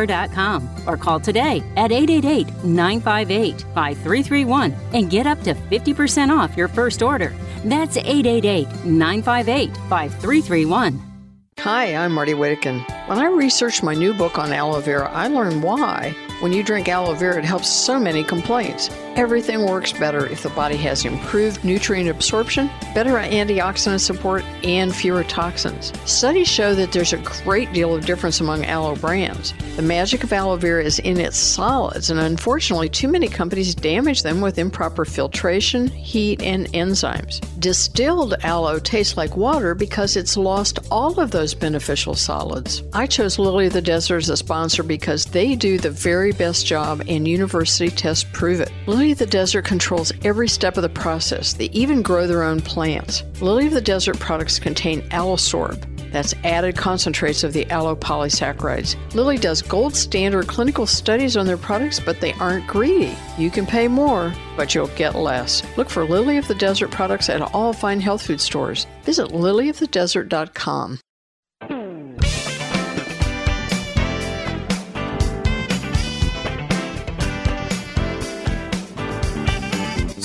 [0.87, 7.01] or call today at 888 958 5331 and get up to 50% off your first
[7.01, 7.33] order.
[7.63, 11.11] That's 888 958 5331.
[11.59, 12.83] Hi, I'm Martie Whittekin.
[13.07, 16.15] When I researched my new book on aloe vera, I learned why.
[16.39, 18.89] When you drink aloe vera, it helps so many complaints.
[19.17, 25.25] Everything works better if the body has improved nutrient absorption, better antioxidant support, and fewer
[25.25, 25.91] toxins.
[26.09, 29.53] Studies show that there's a great deal of difference among aloe brands.
[29.75, 34.23] The magic of aloe vera is in its solids, and unfortunately, too many companies damage
[34.23, 37.41] them with improper filtration, heat, and enzymes.
[37.59, 42.81] Distilled aloe tastes like water because it's lost all of those beneficial solids.
[42.93, 46.65] I chose Lily of the Desert as a sponsor because they do the very best
[46.65, 48.71] job, and university tests prove it.
[49.09, 51.53] Of the Desert controls every step of the process.
[51.53, 53.23] They even grow their own plants.
[53.41, 55.87] Lily of the Desert products contain Aloesorb.
[56.11, 58.95] That's added concentrates of the aloe polysaccharides.
[59.15, 63.15] Lily does gold standard clinical studies on their products, but they aren't greedy.
[63.37, 65.63] You can pay more, but you'll get less.
[65.77, 68.85] Look for Lily of the Desert products at all fine health food stores.
[69.03, 70.99] Visit lilyofthedesert.com.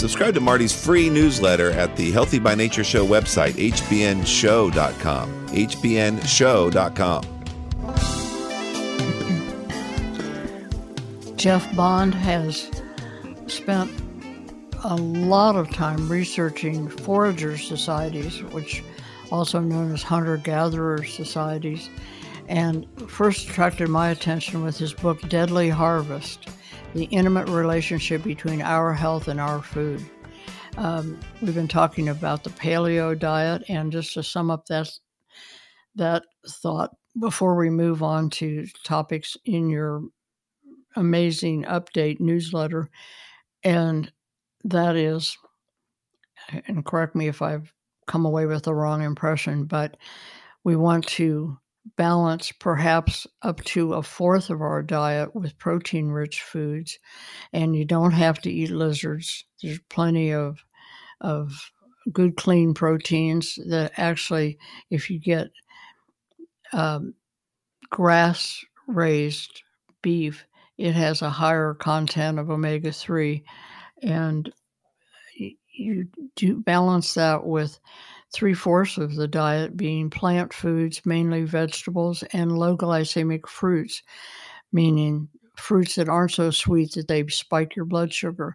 [0.07, 5.49] Subscribe to Martie's free newsletter at the Healthy by Nature Show website, hbnshow.com.
[5.49, 7.23] hbnshow.com.
[11.37, 12.71] Geoff Bond has
[13.49, 13.91] spent
[14.85, 18.85] a lot of time researching forager societies, which
[19.33, 21.91] also known as hunter gatherer societies,
[22.47, 26.49] and first attracted my attention with his book Deadly Harvest
[26.97, 30.05] the intimate relationship between our health and our food.
[30.79, 34.91] Um, we've been talking about the paleo diet, and just to sum up that
[35.95, 40.03] that thought before we move on to topics in your
[40.97, 42.91] amazing update newsletter,
[43.63, 44.11] and
[44.65, 45.37] that is,
[46.67, 47.73] and correct me if I've
[48.07, 49.97] come away with the wrong impression, but
[50.65, 51.59] we want to
[51.97, 56.99] balance perhaps up to a fourth of our diet with protein rich foods
[57.53, 59.45] and you don't have to eat lizards.
[59.63, 60.65] There's plenty of
[61.21, 61.71] of
[62.13, 64.59] good clean proteins that actually
[64.91, 65.49] if you get
[66.73, 67.15] um,
[67.91, 69.63] grass raised
[70.03, 70.45] beef
[70.79, 73.43] it has a higher content of omega-3
[74.03, 74.53] and
[75.79, 77.79] you do balance that with
[78.37, 84.03] three fourths of the diet being plant foods, mainly vegetables, and low glycemic fruits,
[84.73, 88.55] meaning fruits that aren't so sweet that they spike your blood sugar.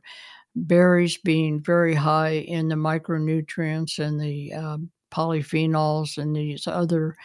[0.55, 7.15] Berries being very high in the micronutrients and the um, polyphenols and these other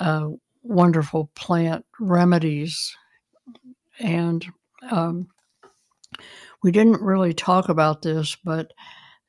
[0.00, 0.28] uh,
[0.64, 2.96] wonderful plant remedies.
[4.00, 4.44] And
[4.90, 5.28] um,
[6.64, 8.72] we didn't really talk about this, but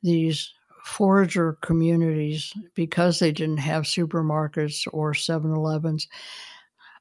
[0.01, 0.51] these
[0.89, 6.08] forager communities, because they didn't have supermarkets or 7 Elevens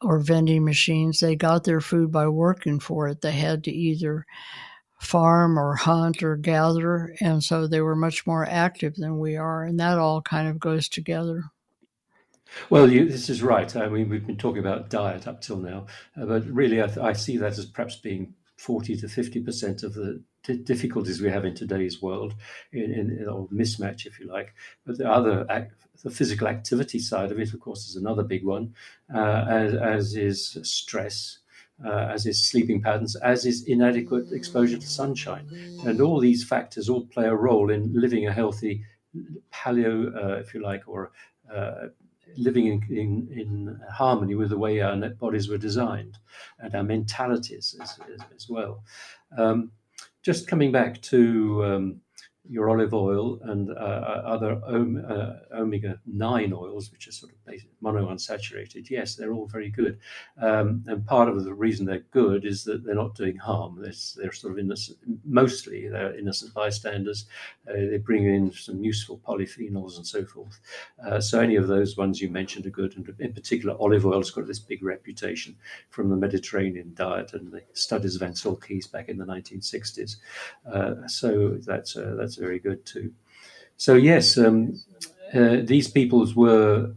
[0.03, 3.21] or vending machines, they got their food by working for it.
[3.21, 4.27] They had to either
[5.01, 9.65] farm or hunt or gather, and so they were much more active than we are,
[9.65, 11.45] and that all kind of goes together.
[12.71, 13.75] Well, you, this is right.
[13.77, 15.87] I mean, we've been talking about diet up till now,
[16.21, 19.83] uh, but really, I, th- I, see that as perhaps being 40 to 50 percent
[19.83, 20.23] of the
[20.57, 22.35] difficulties we have in today's world,
[22.73, 24.55] in, in, or mismatch, if you like.
[24.87, 25.73] But the other, act,
[26.03, 28.75] the physical activity side of it, of course, is another big one,
[29.15, 31.39] uh, as, as is stress.
[31.85, 35.47] Uh, as is sleeping patterns, as is inadequate exposure to sunshine.
[35.87, 38.83] And all these factors all play a role in living a healthy
[39.53, 41.13] paleo, uh, if you like, or
[41.55, 41.87] uh,
[42.37, 46.19] living in, in, in, harmony with the way our bodies were designed
[46.59, 48.83] and our mentalities as, as, as well.
[49.37, 49.73] Um,
[50.29, 52.01] just coming back to um,
[52.47, 57.33] your olive oil and uh, uh other om- uh, omega 9 oils, which are sort
[57.33, 57.38] of
[57.83, 59.99] monounsaturated, yes, they're all very good.
[60.41, 63.79] Um, and part of the reason they're good is that they're not doing harm.
[63.81, 67.27] They're, they're sort of innocent, mostly they're innocent bystanders.
[67.69, 70.61] Uh, they bring in some useful polyphenols and so forth.
[71.05, 72.97] Uh, so any of those ones you mentioned are good.
[72.97, 75.57] And in particular, olive oil has got this big reputation
[75.91, 80.17] from the Mediterranean diet and the studies of Ancel Keys back in the 1960s.
[80.71, 83.13] Uh, so that's, that's very good too.
[83.77, 84.81] So yes, um,
[85.33, 86.91] uh, these peoples were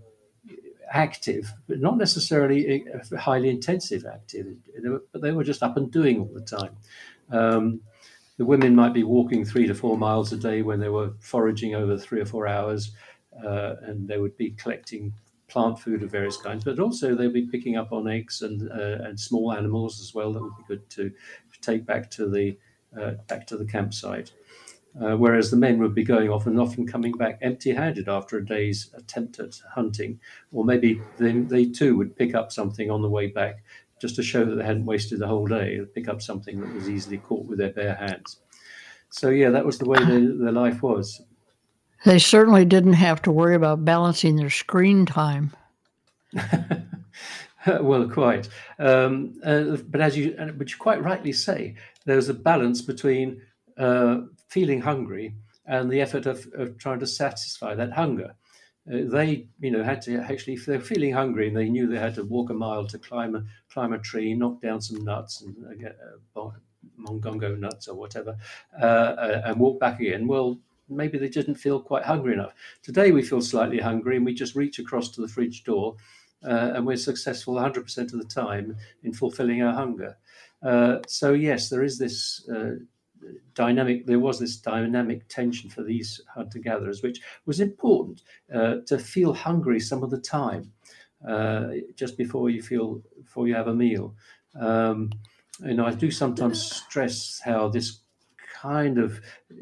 [0.91, 2.85] active, but not necessarily
[3.17, 4.47] highly intensive active,
[5.11, 6.75] but they were just up and doing all the time.
[7.31, 7.81] Um,
[8.37, 11.75] the women might be walking three to four miles a day when they were foraging
[11.75, 12.91] over three or four hours,
[13.45, 15.13] uh, and they would be collecting
[15.47, 19.03] plant food of various kinds, but also they'd be picking up on eggs and uh,
[19.05, 21.11] and small animals as well that would be good to
[21.61, 22.57] take back to the
[22.99, 24.31] uh, back to the campsite.
[24.99, 28.37] Uh, whereas the men would be going off and often coming back empty handed after
[28.37, 30.19] a day's attempt at hunting.
[30.51, 33.63] Or maybe they, they too would pick up something on the way back
[34.01, 36.89] just to show that they hadn't wasted the whole day, pick up something that was
[36.89, 38.37] easily caught with their bare hands.
[39.11, 41.21] So, yeah, that was the way their, their life was.
[42.03, 45.53] They certainly didn't have to worry about balancing their screen time.
[47.67, 48.49] well, quite.
[48.79, 51.75] Um, uh, but as you, but you quite rightly say,
[52.05, 53.41] there's a balance between
[53.77, 54.21] uh,
[54.51, 55.33] feeling hungry
[55.65, 58.35] and the effort of, of trying to satisfy that hunger.
[58.91, 61.87] Uh, they, you know, had to actually, if they were feeling hungry and they knew
[61.87, 65.05] they had to walk a mile to climb a climb a tree, knock down some
[65.05, 65.97] nuts and uh, get
[66.35, 66.49] uh,
[66.99, 68.35] mongongo nuts or whatever,
[68.81, 70.27] uh, uh, and walk back again.
[70.27, 72.53] Well, maybe they didn't feel quite hungry enough.
[72.83, 75.95] Today we feel slightly hungry and we just reach across to the fridge door,
[76.43, 80.17] uh, and we're successful 100% of the time in fulfilling our hunger.
[81.07, 82.49] so yes, there is this
[83.53, 88.21] dynamic there was this dynamic tension for these hunter gatherers which was important
[88.53, 90.71] uh, to feel hungry some of the time
[91.27, 94.15] uh, just before you feel before you have a meal.
[94.59, 95.11] Um,
[95.59, 97.99] know i do sometimes stress how this
[98.61, 99.21] kind of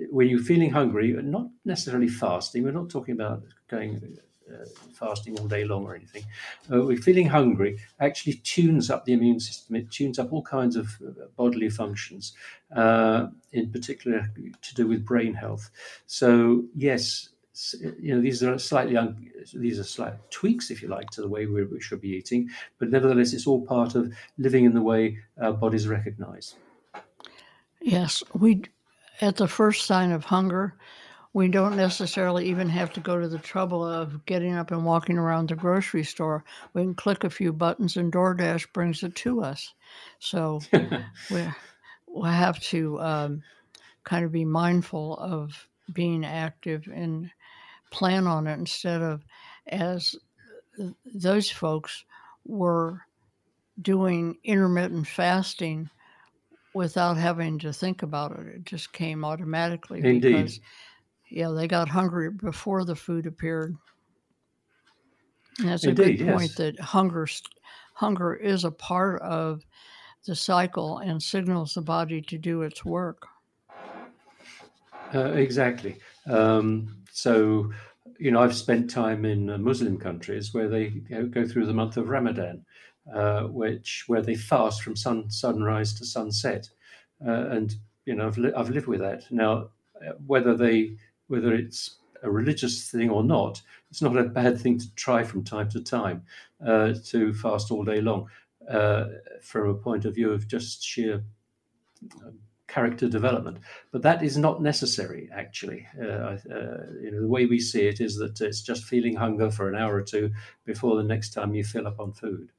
[0.09, 4.17] when you're feeling hungry not necessarily fasting we're not talking about going
[4.93, 6.23] fasting all day long or anything,
[6.71, 9.75] uh, we're feeling hungry actually tunes up the immune system.
[9.75, 12.33] It tunes up all kinds of uh, bodily functions,
[12.75, 14.31] uh, in particular
[14.61, 15.69] to do with brain health.
[16.05, 17.29] So yes,
[17.99, 21.27] you know these are slightly un- these are slight tweaks, if you like, to the
[21.27, 22.49] way we, we should be eating.
[22.77, 26.55] But nevertheless, it's all part of living in the way our bodies recognise.
[27.81, 28.63] Yes, we
[29.21, 30.75] at the first sign of hunger
[31.33, 35.17] we don't necessarily even have to go to the trouble of getting up and walking
[35.17, 36.43] around the grocery store.
[36.73, 39.73] We can click a few buttons and DoorDash brings it to us.
[40.17, 40.59] So
[41.31, 41.47] we
[42.07, 43.43] we have to um,
[44.03, 47.29] kind of be mindful of being active and
[47.91, 49.23] plan on it instead of
[49.67, 50.15] as
[51.05, 52.05] those folks
[52.45, 53.01] were
[53.81, 55.89] doing intermittent fasting
[56.73, 58.47] without having to think about it.
[58.47, 60.21] It just came automatically Indeed.
[60.21, 60.59] because
[61.29, 63.75] yeah, they got hungry before the food appeared.
[65.59, 66.57] And that's Indeed, a good point yes.
[66.57, 67.27] that hunger
[67.93, 69.65] hunger is a part of
[70.25, 73.27] the cycle and signals the body to do its work.
[75.13, 75.97] Uh, exactly.
[76.27, 77.71] Um, so,
[78.19, 81.97] you know, I've spent time in uh, Muslim countries where they go through the month
[81.97, 82.65] of Ramadan,
[83.13, 86.69] uh, which where they fast from sun sunrise to sunset,
[87.25, 87.75] uh, and
[88.05, 89.29] you know, I've li- I've lived with that.
[89.31, 89.69] Now,
[90.05, 90.97] uh, whether they
[91.29, 95.43] whether it's a religious thing or not, it's not a bad thing to try from
[95.43, 96.23] time to time
[96.65, 98.27] uh, to fast all day long
[98.69, 99.05] uh,
[99.41, 101.23] from a point of view of just sheer
[102.25, 103.57] um, character development.
[103.91, 105.87] But that is not necessary, actually.
[105.99, 106.37] Uh, uh,
[107.01, 109.75] you know, the way we see it is that it's just feeling hunger for an
[109.75, 110.31] hour or two
[110.65, 112.51] before the next time you fill up on food.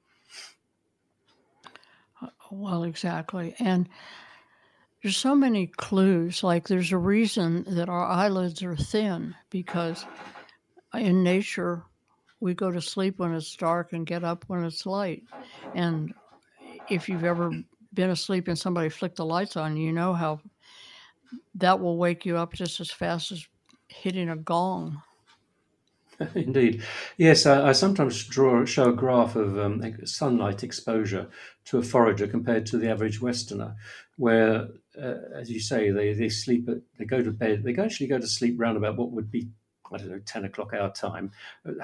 [2.50, 3.54] Well, exactly.
[3.60, 3.88] And
[5.02, 6.42] there's so many clues.
[6.42, 10.04] Like there's a reason that our eyelids are thin because
[10.94, 11.84] in nature
[12.40, 15.22] we go to sleep when it's dark and get up when it's light.
[15.74, 16.14] And
[16.88, 17.52] if you've ever
[17.92, 20.40] been asleep and somebody flicked the lights on, you know how
[21.56, 23.46] that will wake you up just as fast as
[23.88, 25.00] hitting a gong.
[26.34, 26.82] Indeed.
[27.16, 31.28] Yes, I, I, sometimes draw show a graph of um, sunlight exposure
[31.66, 33.74] to a forager compared to the average Westerner,
[34.16, 34.68] where,
[35.00, 38.18] uh, as you say, they, they sleep, at, they go to bed, they actually go
[38.18, 39.48] to sleep round about what would be
[39.92, 41.32] I don't know, 10 o'clock our time,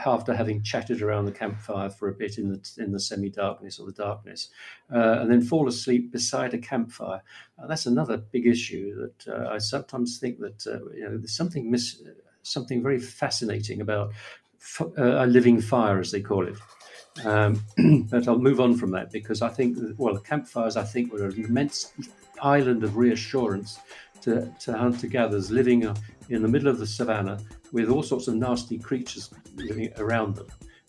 [0.05, 3.81] after having chatted around the campfire for a bit in the, in the semi darkness
[3.81, 4.51] or the darkness,
[4.95, 7.21] uh, and then fall asleep beside a campfire.
[7.61, 11.37] Uh, that's another big issue that uh, I sometimes think that uh, you know, there's
[11.37, 12.01] something, mis-
[12.47, 14.13] something very fascinating about
[14.61, 16.57] f- uh, a living fire, as they call it.
[17.25, 17.63] Um,
[18.11, 21.45] but I'll move on from that because I think, well, campfires, I think, were an
[21.45, 21.93] immense
[22.43, 23.79] island of reassurance
[24.23, 25.83] to, to hunter gatherers living
[26.29, 27.39] in the middle of the savannah
[27.73, 30.47] with all sorts of nasty creatures living around them.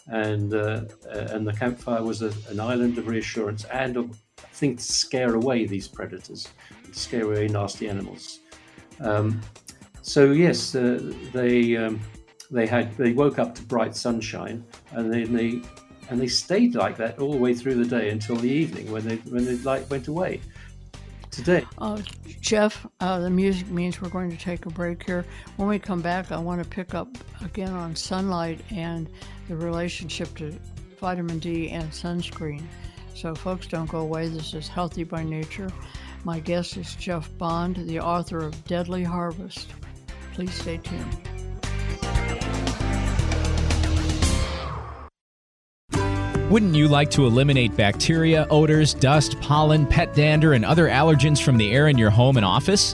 [0.09, 4.09] And uh, and the campfire was a, an island of reassurance and a
[4.53, 6.47] thing to scare away these predators,
[6.93, 8.39] scare away nasty animals.
[9.01, 9.41] Um,
[10.07, 11.99] so yes, uh, they um,
[12.49, 15.61] they had they woke up to bright sunshine, and then they
[16.09, 19.05] and they stayed like that all the way through the day until the evening when
[19.05, 20.39] they when the light went away
[21.29, 21.65] today.
[21.77, 22.01] Uh,
[22.39, 25.25] Geoff, uh, the music means we're going to take a break here.
[25.57, 27.09] When we come back, I want to pick up
[27.43, 29.09] again on sunlight and
[29.49, 30.57] the relationship to
[31.01, 32.63] vitamin D and sunscreen.
[33.13, 34.29] So, folks, don't go away.
[34.29, 35.69] This is Healthy by Nature.
[36.23, 39.73] My guest is Geoff Bond, the author of Deadly Harvest.
[40.37, 41.17] Please stay tuned.
[46.51, 51.57] Wouldn't you like to eliminate bacteria, odors, dust, pollen, pet dander, and other allergens from
[51.57, 52.93] the air in your home and office?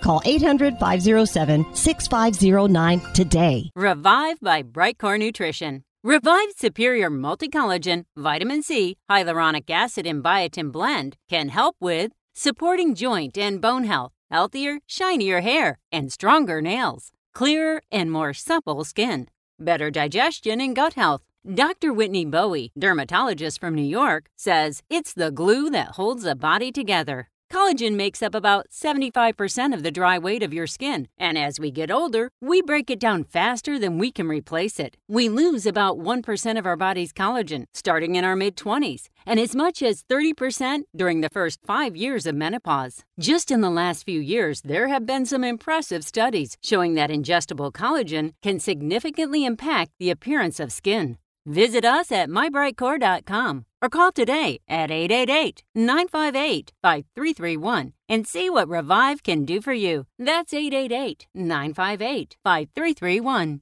[0.00, 3.70] Call 800 507 6509 today.
[3.76, 5.84] Revive by Brightcore Nutrition.
[6.02, 13.36] Revive Superior Multi-Collagen, Vitamin C, Hyaluronic Acid, and Biotin Blend can help with supporting joint
[13.36, 19.28] and bone health, healthier, shinier hair, and stronger nails, clearer and more supple skin,
[19.58, 21.22] better digestion and gut health.
[21.54, 21.92] Dr.
[21.92, 27.28] Whitney Bowe, dermatologist from New York, says it's the glue that holds a body together.
[27.50, 31.72] Collagen makes up about 75% of the dry weight of your skin, and as we
[31.72, 34.96] get older, we break it down faster than we can replace it.
[35.08, 39.56] We lose about 1% of our body's collagen starting in our mid 20s, and as
[39.56, 43.02] much as 30% during the first five years of menopause.
[43.18, 47.72] Just in the last few years, there have been some impressive studies showing that ingestible
[47.72, 51.18] collagen can significantly impact the appearance of skin.
[51.46, 59.22] Visit us at mybrightcore.com or call today at 888 958 5331 and see what Revive
[59.22, 60.06] can do for you.
[60.18, 63.60] That's 888 958 5331.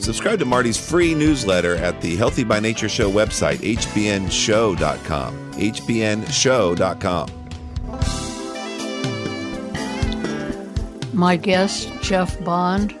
[0.00, 5.52] Subscribe to Martie's free newsletter at the Healthy by Nature Show website, hbnshow.com.
[5.52, 7.39] hbnshow.com.
[11.12, 12.92] My guest, Geoff Bond,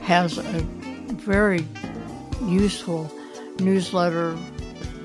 [0.00, 0.60] has a
[1.14, 1.66] very
[2.42, 3.10] useful
[3.58, 4.36] newsletter.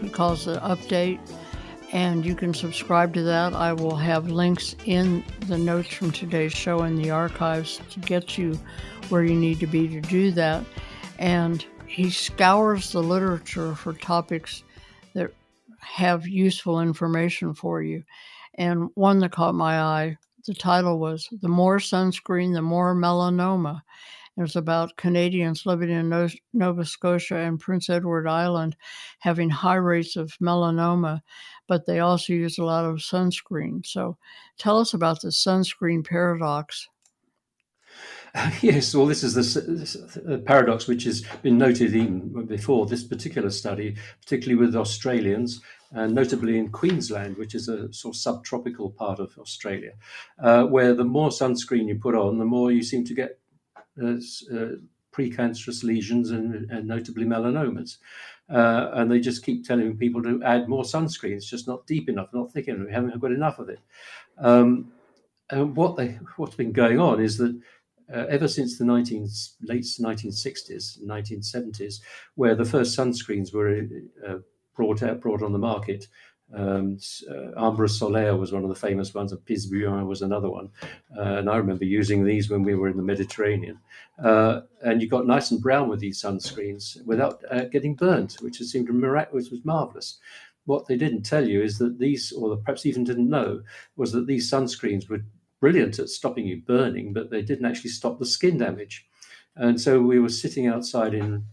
[0.02, 1.20] He calls it Update,
[1.92, 3.54] and you can subscribe to that.
[3.54, 8.38] I will have links in the notes from today's show in the archives to get
[8.38, 8.60] you
[9.10, 10.64] where you need to be to do that.
[11.18, 14.64] And he scours the literature for topics
[15.14, 15.34] that
[15.80, 18.04] have useful information for you.
[18.54, 23.82] And one that caught my eye, the title was The More Sunscreen, the More Melanoma.
[24.38, 28.78] It was about Canadians living in Nova Scotia and Prince Edward Island
[29.20, 31.22] having high rates of melanoma,
[31.68, 33.86] but they also use a lot of sunscreen.
[33.86, 34.18] So
[34.58, 36.88] tell us about the sunscreen paradox.
[38.62, 43.50] Yes, well, this is the uh, paradox which has been noted even before this particular
[43.50, 45.60] study, particularly with Australians,
[45.94, 49.92] and notably in Queensland, which is a sort of subtropical part of Australia,
[50.40, 53.40] uh, where the more sunscreen you put on, the more you seem to get
[54.02, 54.16] uh,
[54.54, 54.76] uh,
[55.12, 57.98] precancerous lesions and, and notably melanomas.
[58.50, 61.36] Uh, and they just keep telling people to add more sunscreen.
[61.36, 62.88] It's just not deep enough, not thick enough.
[62.88, 63.80] We haven't got enough of it.
[64.38, 64.92] Um,
[65.50, 67.60] and what they what's been going on is that
[68.14, 69.30] uh, ever since the 19,
[69.64, 72.02] late 1960s, 1970s,
[72.36, 73.88] where the first sunscreens were
[74.28, 74.40] uh,
[74.82, 76.08] brought out, brought on the market.
[76.54, 76.98] Um,
[77.30, 80.70] uh, Ambre Solaire was one of the famous ones, and Piz Buin was another one.
[81.16, 83.78] Uh, and I remember using these when we were in the Mediterranean.
[84.22, 88.58] Uh, and you got nice and brown with these sunscreens without uh, getting burnt, which
[88.58, 90.18] seemed miraculous, was marvelous.
[90.66, 93.62] What they didn't tell you is that these, or perhaps even didn't know,
[93.98, 95.24] was that these sunscreens were
[95.60, 99.06] brilliant at stopping you burning, but they didn't actually stop the skin damage.
[99.56, 101.46] And so we were sitting outside in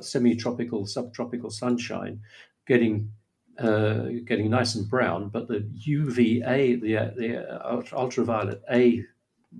[0.00, 2.20] semi-tropical, subtropical sunshine,
[2.66, 3.10] getting
[3.58, 9.04] uh, getting nice and brown, but the UVA, the the ultraviolet A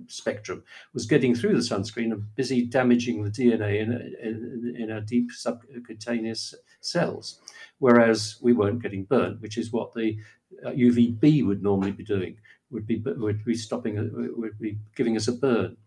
[0.07, 3.91] spectrum, was getting through the sunscreen and busy damaging the DNA in,
[4.21, 7.39] in, in our deep subcutaneous cells,
[7.79, 10.17] whereas we weren't getting burnt, which is what the
[10.63, 12.37] UVB uh, would normally be doing
[12.69, 13.95] would be would be stopping
[14.37, 15.77] would be giving us a burn.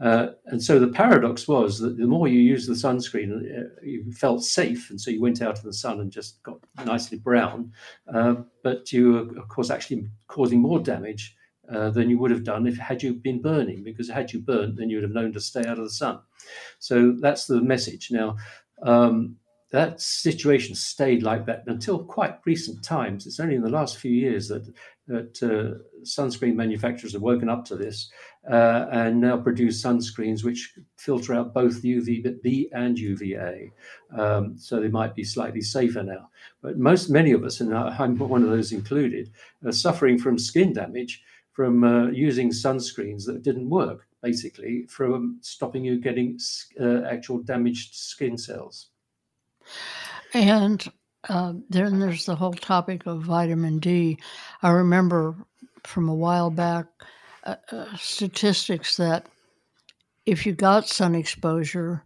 [0.00, 4.10] Uh, and so the paradox was that the more you used the sunscreen, uh, you
[4.12, 7.72] felt safe, and so you went out in the sun and just got nicely brown.
[8.12, 11.36] Uh, but you were, of course, actually causing more damage
[11.70, 14.76] uh, than you would have done if had you been burning, because had you burnt,
[14.76, 16.18] then you would have known to stay out of the sun.
[16.78, 18.10] So that's the message.
[18.10, 18.36] Now,
[18.82, 19.36] um,
[19.70, 23.26] that situation stayed like that until quite recent times.
[23.26, 24.70] It's only in the last few years that
[25.08, 28.10] that uh, sunscreen manufacturers have woken up to this
[28.50, 33.70] uh, and now produce sunscreens which filter out both UVB and UVA.
[34.16, 36.28] Um, so they might be slightly safer now.
[36.60, 39.30] But most, many of us, and I'm one of those included,
[39.64, 41.22] are suffering from skin damage
[41.52, 46.38] from uh, using sunscreens that didn't work, basically, from stopping you getting
[46.80, 48.88] uh, actual damaged skin cells.
[50.34, 50.90] And
[51.28, 54.18] uh, then there's the whole topic of vitamin D.
[54.62, 55.36] I remember
[55.84, 56.86] from a while back
[57.44, 59.26] uh, statistics that
[60.26, 62.04] if you got sun exposure,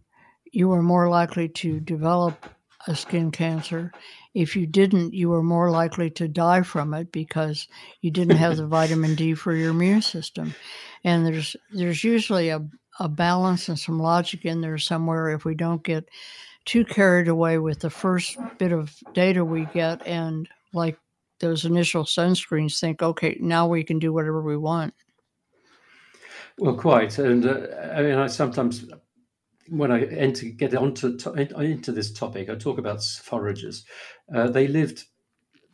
[0.51, 2.45] you were more likely to develop
[2.87, 3.91] a skin cancer.
[4.33, 7.67] If you didn't, you were more likely to die from it because
[8.01, 10.55] you didn't have the vitamin D for your immune system.
[11.03, 12.65] And there's there's usually a,
[12.99, 16.09] a balance and some logic in there somewhere if we don't get
[16.65, 20.97] too carried away with the first bit of data we get and like
[21.39, 24.93] those initial sunscreens think okay now we can do whatever we want
[26.57, 28.85] well quite and uh, i mean i sometimes
[29.69, 33.83] when i enter get onto to, into this topic i talk about foragers
[34.33, 35.05] uh, they lived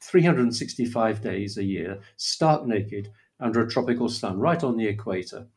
[0.01, 3.09] 365 days a year stark naked
[3.39, 5.47] under a tropical sun right on the equator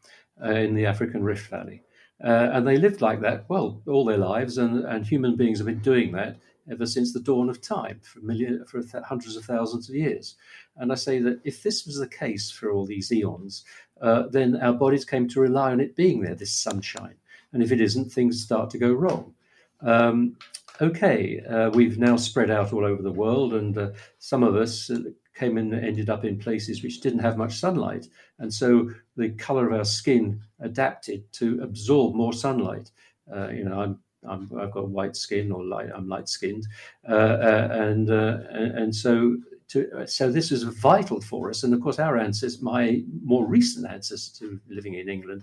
[0.45, 1.83] uh, in the african rift valley
[2.23, 5.67] uh, and they lived like that, well, all their lives, and, and human beings have
[5.67, 6.39] been doing that
[6.71, 10.35] ever since the dawn of time for, million, for th- hundreds of thousands of years.
[10.77, 13.65] And I say that if this was the case for all these eons,
[14.01, 17.15] uh, then our bodies came to rely on it being there, this sunshine.
[17.53, 19.35] And if it isn't, things start to go wrong.
[19.81, 20.37] Um,
[20.81, 24.91] okay, uh, we've now spread out all over the world, and uh, some of us
[24.91, 24.99] uh,
[25.35, 28.09] came and ended up in places which didn't have much sunlight.
[28.39, 32.91] And so the color of our skin adapted to absorb more sunlight.
[33.33, 36.67] Uh, you know, I'm, i have got white skin or light, I'm light skinned.
[37.09, 39.37] Uh, uh, and, uh, and so
[39.69, 41.65] to, so this is vital for us.
[41.65, 45.43] And of course, our ancestors, my more recent ancestors to living in England,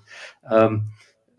[0.49, 0.87] um,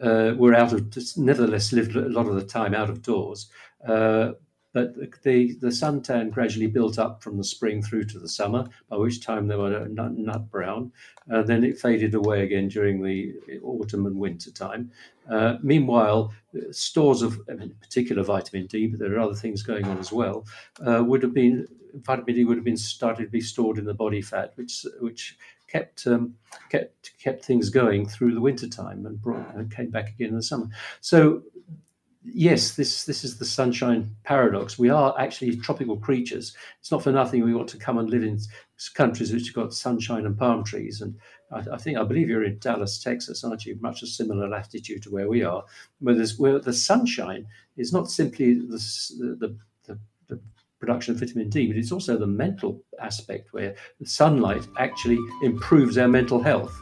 [0.00, 3.48] uh, were out of, nevertheless lived a lot of the time out of doors.
[3.86, 4.32] Uh,
[4.74, 8.96] but the, the suntan gradually built up from the spring through to the summer, by
[8.96, 10.92] which time they were nut, nut brown.
[11.32, 14.90] Uh, then it faded away again during the autumn and winter time.
[15.30, 16.34] Uh, meanwhile,
[16.72, 20.44] stores of, in particular, vitamin D, but there are other things going on as well,
[20.86, 23.94] uh, would have been vitamin D would have been started to be stored in the
[23.94, 26.34] body fat, which which kept um,
[26.68, 30.36] kept kept things going through the winter time and brought and came back again in
[30.36, 30.66] the summer.
[31.00, 31.42] So
[32.24, 34.78] yes, this this is the sunshine paradox.
[34.78, 36.56] We are actually tropical creatures.
[36.80, 38.38] It's not for nothing we want to come and live in
[38.94, 41.00] countries which have got sunshine and palm trees.
[41.00, 41.14] And
[41.52, 43.78] I, I think I believe you're in Dallas, Texas, aren't you?
[43.80, 45.64] Much a similar latitude to where we are,
[46.00, 47.46] where there's where the sunshine
[47.76, 48.78] is not simply the
[49.18, 49.56] the,
[49.86, 49.98] the,
[50.28, 50.40] the
[50.80, 55.98] production of vitamin D, but it's also the mental aspect where the sunlight actually improves
[55.98, 56.74] our mental health.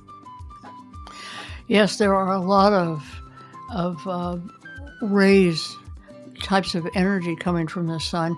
[1.69, 3.05] Yes, there are a lot of
[3.71, 4.37] of uh,
[5.03, 5.77] rays,
[6.43, 8.37] types of energy coming from the sun.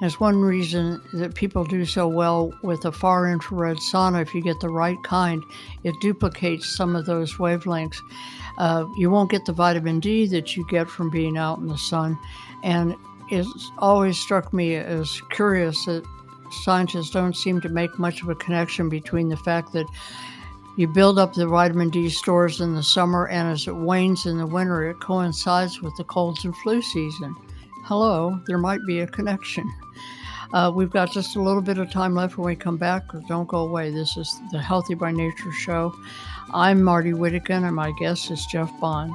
[0.00, 4.22] It's one reason that people do so well with the far infrared sauna.
[4.22, 5.42] If you get the right kind,
[5.82, 7.98] it duplicates some of those wavelengths.
[8.58, 11.78] Uh, you won't get the vitamin D that you get from being out in the
[11.78, 12.18] sun.
[12.62, 12.96] And
[13.30, 16.04] it's always struck me as curious that
[16.50, 19.86] scientists don't seem to make much of a connection between the fact that
[20.76, 24.38] you build up the vitamin D stores in the summer, and as it wanes in
[24.38, 27.34] the winter, it coincides with the colds and flu season.
[27.84, 29.70] Hello, there might be a connection.
[30.52, 33.02] Uh, we've got just a little bit of time left when we come back.
[33.28, 33.90] Don't go away.
[33.90, 35.94] This is the Healthy by Nature show.
[36.52, 39.14] I'm Martie Whittekin, and my guest is Geoff Bond.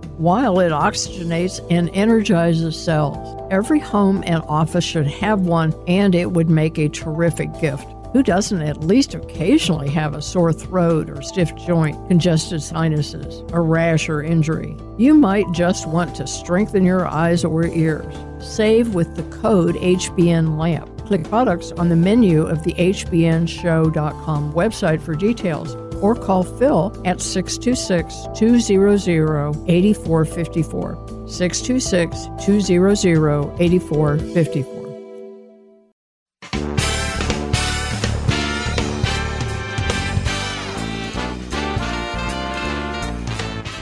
[0.21, 3.37] while it oxygenates and energizes cells.
[3.49, 7.87] Every home and office should have one, and it would make a terrific gift.
[8.13, 13.61] Who doesn't at least occasionally have a sore throat or stiff joint, congested sinuses, a
[13.61, 14.77] rash or injury?
[14.97, 18.13] You might just want to strengthen your eyes or ears.
[18.45, 21.07] Save with the code HBN LAMP.
[21.07, 27.21] Click products on the menu of the HBNShow.com website for details or call Phil at
[27.21, 31.27] 626 200 8454.
[31.27, 34.81] 626 200 8454.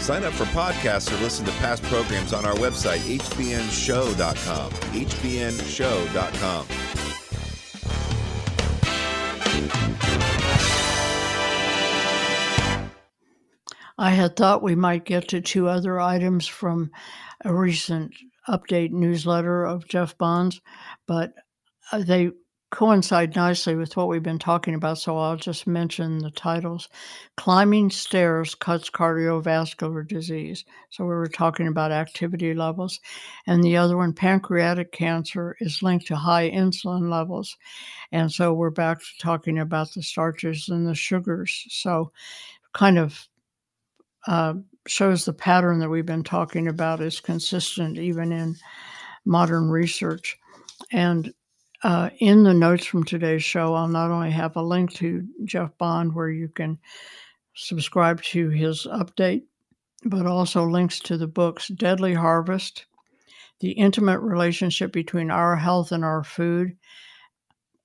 [0.10, 4.72] Sign up for podcasts or listen to past programs on our website, hbnshow.com.
[4.72, 6.66] hbnshow.com.
[14.00, 16.90] I had thought we might get to two other items from
[17.44, 18.16] a recent
[18.48, 20.62] update newsletter of Geoff Bonds,
[21.06, 21.34] but
[21.92, 22.32] uh, they
[22.72, 26.88] coincide nicely with what we've been talking about, so I'll just mention the titles.
[27.36, 30.64] Climbing Stairs Cuts Cardiovascular Disease.
[30.92, 33.02] So we were talking about activity levels.
[33.48, 37.58] And the other one, Pancreatic Cancer, is linked to high insulin levels.
[38.14, 41.66] And so we're back to talking about the starches and the sugars.
[41.68, 42.14] So
[42.74, 43.28] kind of
[44.28, 44.54] uh,
[44.88, 48.56] shows the pattern that we've been talking about is consistent even in
[49.26, 50.38] modern research.
[50.92, 51.34] And
[51.84, 55.78] uh, in the notes from today's show, I'll not only have a link to Geoff
[55.78, 56.78] Bond where you can
[57.56, 59.44] subscribe to his update,
[60.06, 62.86] but also links to the books Deadly Harvest,
[63.60, 66.76] The Intimate Relationship Between Our Health and Our Food,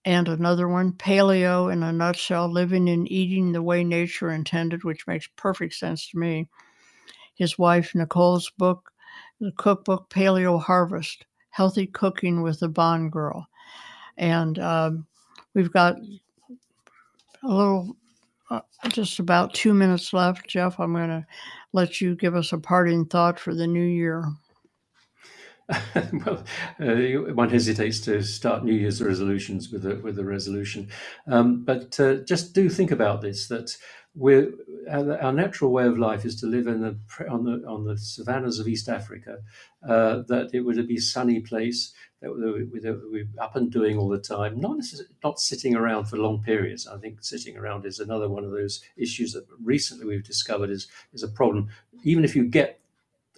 [0.04, 5.06] and another one, Paleo in a Nutshell Living and Eating the Way Nature Intended, which
[5.06, 6.48] makes perfect sense to me.
[7.34, 8.92] His wife, Nicole's book,
[9.40, 13.46] the cookbook Paleo Harvest Healthy Cooking with the Bond Girl.
[14.16, 15.06] And um,
[15.54, 15.96] we've got
[17.42, 17.96] a little,
[18.50, 20.48] uh, just about two minutes left.
[20.48, 21.26] Geoff, I'm going to
[21.72, 24.24] let you give us a parting thought for the new year.
[26.26, 26.44] well,
[26.78, 30.90] uh, one hesitates to start New Year's resolutions with a with a resolution,
[31.26, 33.74] um, but uh, just do think about this: that
[34.14, 34.52] we're
[34.90, 36.98] our, our, natural way of life is to live in the
[37.30, 39.38] on the on the savannas of East Africa.
[39.88, 42.32] Uh, that it would be a sunny place that
[43.10, 44.78] we're up and doing all the time, not
[45.22, 46.86] not sitting around for long periods.
[46.86, 50.88] I think sitting around is another one of those issues that recently we've discovered is
[51.12, 51.68] is a problem.
[52.02, 52.80] Even if you get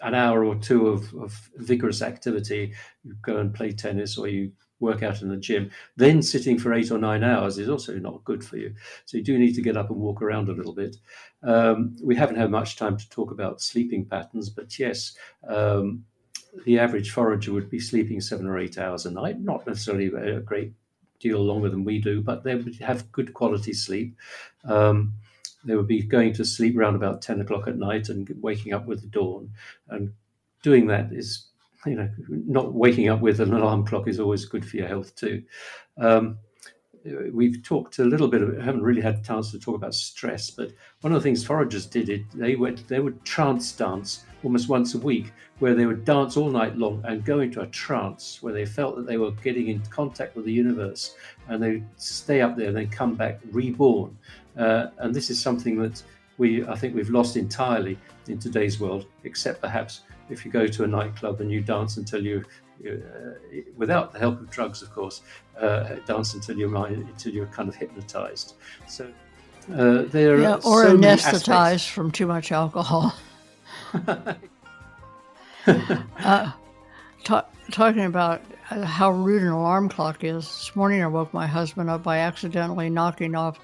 [0.03, 2.75] an hour or two of, of vigorous activity,
[3.05, 6.75] you go and play tennis or you work out in the gym, then sitting for
[6.75, 8.75] eight or nine hours is also not good for you.
[9.07, 10.97] So you do need to get up and walk around a little bit.
[11.43, 15.17] Um, we haven't had much time to talk about sleeping patterns, but yes,
[15.49, 16.05] um,
[16.65, 20.41] the average forager would be sleeping seven or eight hours a night, not necessarily a
[20.41, 20.73] great
[21.21, 24.15] deal longer than we do, but they would have good quality sleep.
[24.65, 25.15] Um,
[25.67, 28.87] they would be going to sleep around about 10 o'clock at night and waking up
[28.87, 29.51] with the dawn.
[29.89, 30.13] And
[30.63, 31.49] doing that is,
[31.85, 35.15] you know, not waking up with an alarm clock is always good for your health
[35.15, 35.43] too.
[35.99, 36.39] Um,
[37.33, 38.43] we've talked a little bit.
[38.43, 41.47] Of, haven't really had a chance to talk about stress, but one of the things
[41.47, 42.23] foragers did it.
[42.35, 42.87] They went.
[42.89, 47.03] They would trance dance almost once a week, where they would dance all night long
[47.05, 50.45] and go into a trance where they felt that they were getting in contact with
[50.45, 51.17] the universe,
[51.49, 54.17] and they stay up there and then come back reborn.
[54.57, 56.03] Uh, and this is something that
[56.39, 57.99] we, I think, we've lost entirely
[58.29, 62.25] in today's world, except perhaps if you go to a nightclub and you dance until
[62.25, 62.66] you, uh,
[63.77, 65.23] without the help of drugs, of course,
[65.61, 68.55] uh, dance until you're until you're kind of hypnotized.
[68.89, 69.11] So
[69.73, 73.15] uh, there yeah, are or so anesthetized from too much alcohol.
[75.67, 76.53] uh,
[77.25, 80.45] ta- talking about how rude an alarm clock is.
[80.45, 83.59] This morning I woke my husband up by accidentally knocking off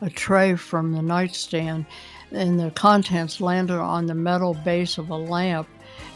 [0.00, 1.86] a tray from the nightstand,
[2.32, 5.68] and the contents landed on the metal base of a lamp.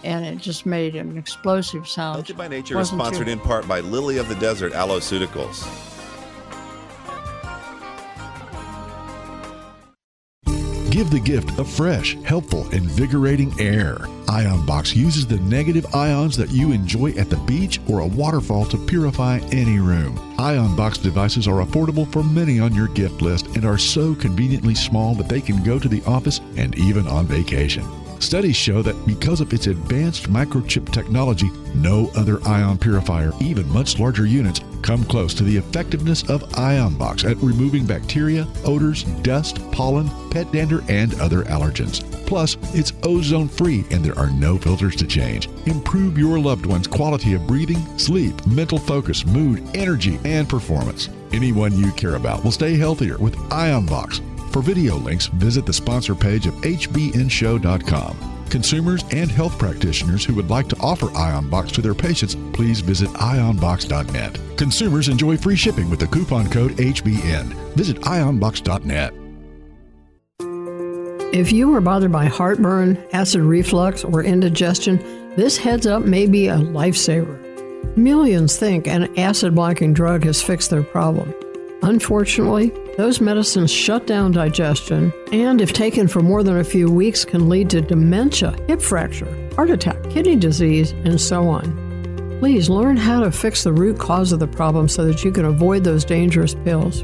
[0.05, 2.17] And it just made an explosive sound.
[2.17, 5.67] Healthy by Nature is sponsored too- in part by Lily of the Desert Aloeceuticals.
[10.91, 14.07] Give the gift of fresh, helpful, invigorating air.
[14.29, 18.65] Ion Box uses the negative ions that you enjoy at the beach or a waterfall
[18.67, 20.19] to purify any room.
[20.39, 24.75] Ion Box devices are affordable for many on your gift list and are so conveniently
[24.75, 27.85] small that they can go to the office and even on vacation.
[28.21, 33.99] Studies show that because of its advanced microchip technology, no other ion purifier, even much
[33.99, 40.11] larger units, come close to the effectiveness of IonBox at removing bacteria, odors, dust, pollen,
[40.31, 42.05] pet dander, and other allergens.
[42.27, 45.49] Plus, it's ozone free and there are no filters to change.
[45.67, 51.09] Improve your loved one's quality of breathing, sleep, mental focus, mood, energy, and performance.
[51.33, 54.30] Anyone you care about will stay healthier with IonBox.
[54.51, 58.47] For video links, visit the sponsor page of hbnshow.com.
[58.51, 63.09] Consumers and health practitioners who would like to offer IonBox to their patients, please visit
[63.11, 64.41] ionbox.net.
[64.57, 67.55] Consumers enjoy free shipping with the coupon code HBN.
[67.75, 69.15] Visit ionbox.net.
[71.33, 74.99] If you are bothered by heartburn, acid reflux, or indigestion,
[75.37, 77.39] this heads up may be a lifesaver.
[77.97, 81.33] Millions think an acid blocking drug has fixed their problem.
[81.83, 87.25] Unfortunately, those medicines shut down digestion and, if taken for more than a few weeks,
[87.25, 91.65] can lead to dementia, hip fracture, heart attack, kidney disease, and so on.
[92.41, 95.47] Please learn how to fix the root cause of the problem so that you can
[95.47, 97.03] avoid those dangerous pills.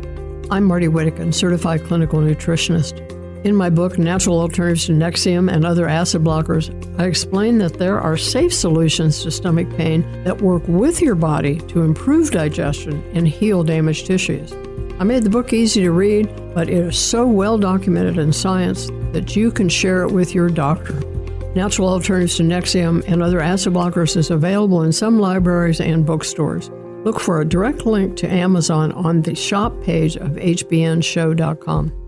[0.51, 3.01] I'm Martie Whittekin, certified clinical nutritionist.
[3.47, 6.69] In my book, Natural Alternatives to Nexium and Other Acid Blockers,
[7.01, 11.57] I explain that there are safe solutions to stomach pain that work with your body
[11.69, 14.53] to improve digestion and heal damaged tissues.
[14.99, 18.87] I made the book easy to read, but it is so well documented in science
[19.13, 20.95] that you can share it with your doctor.
[21.55, 26.71] Natural Alternatives to Nexium and Other Acid Blockers is available in some libraries and bookstores.
[27.05, 32.06] Look for a direct link to Amazon on the shop page of hbnshow.com.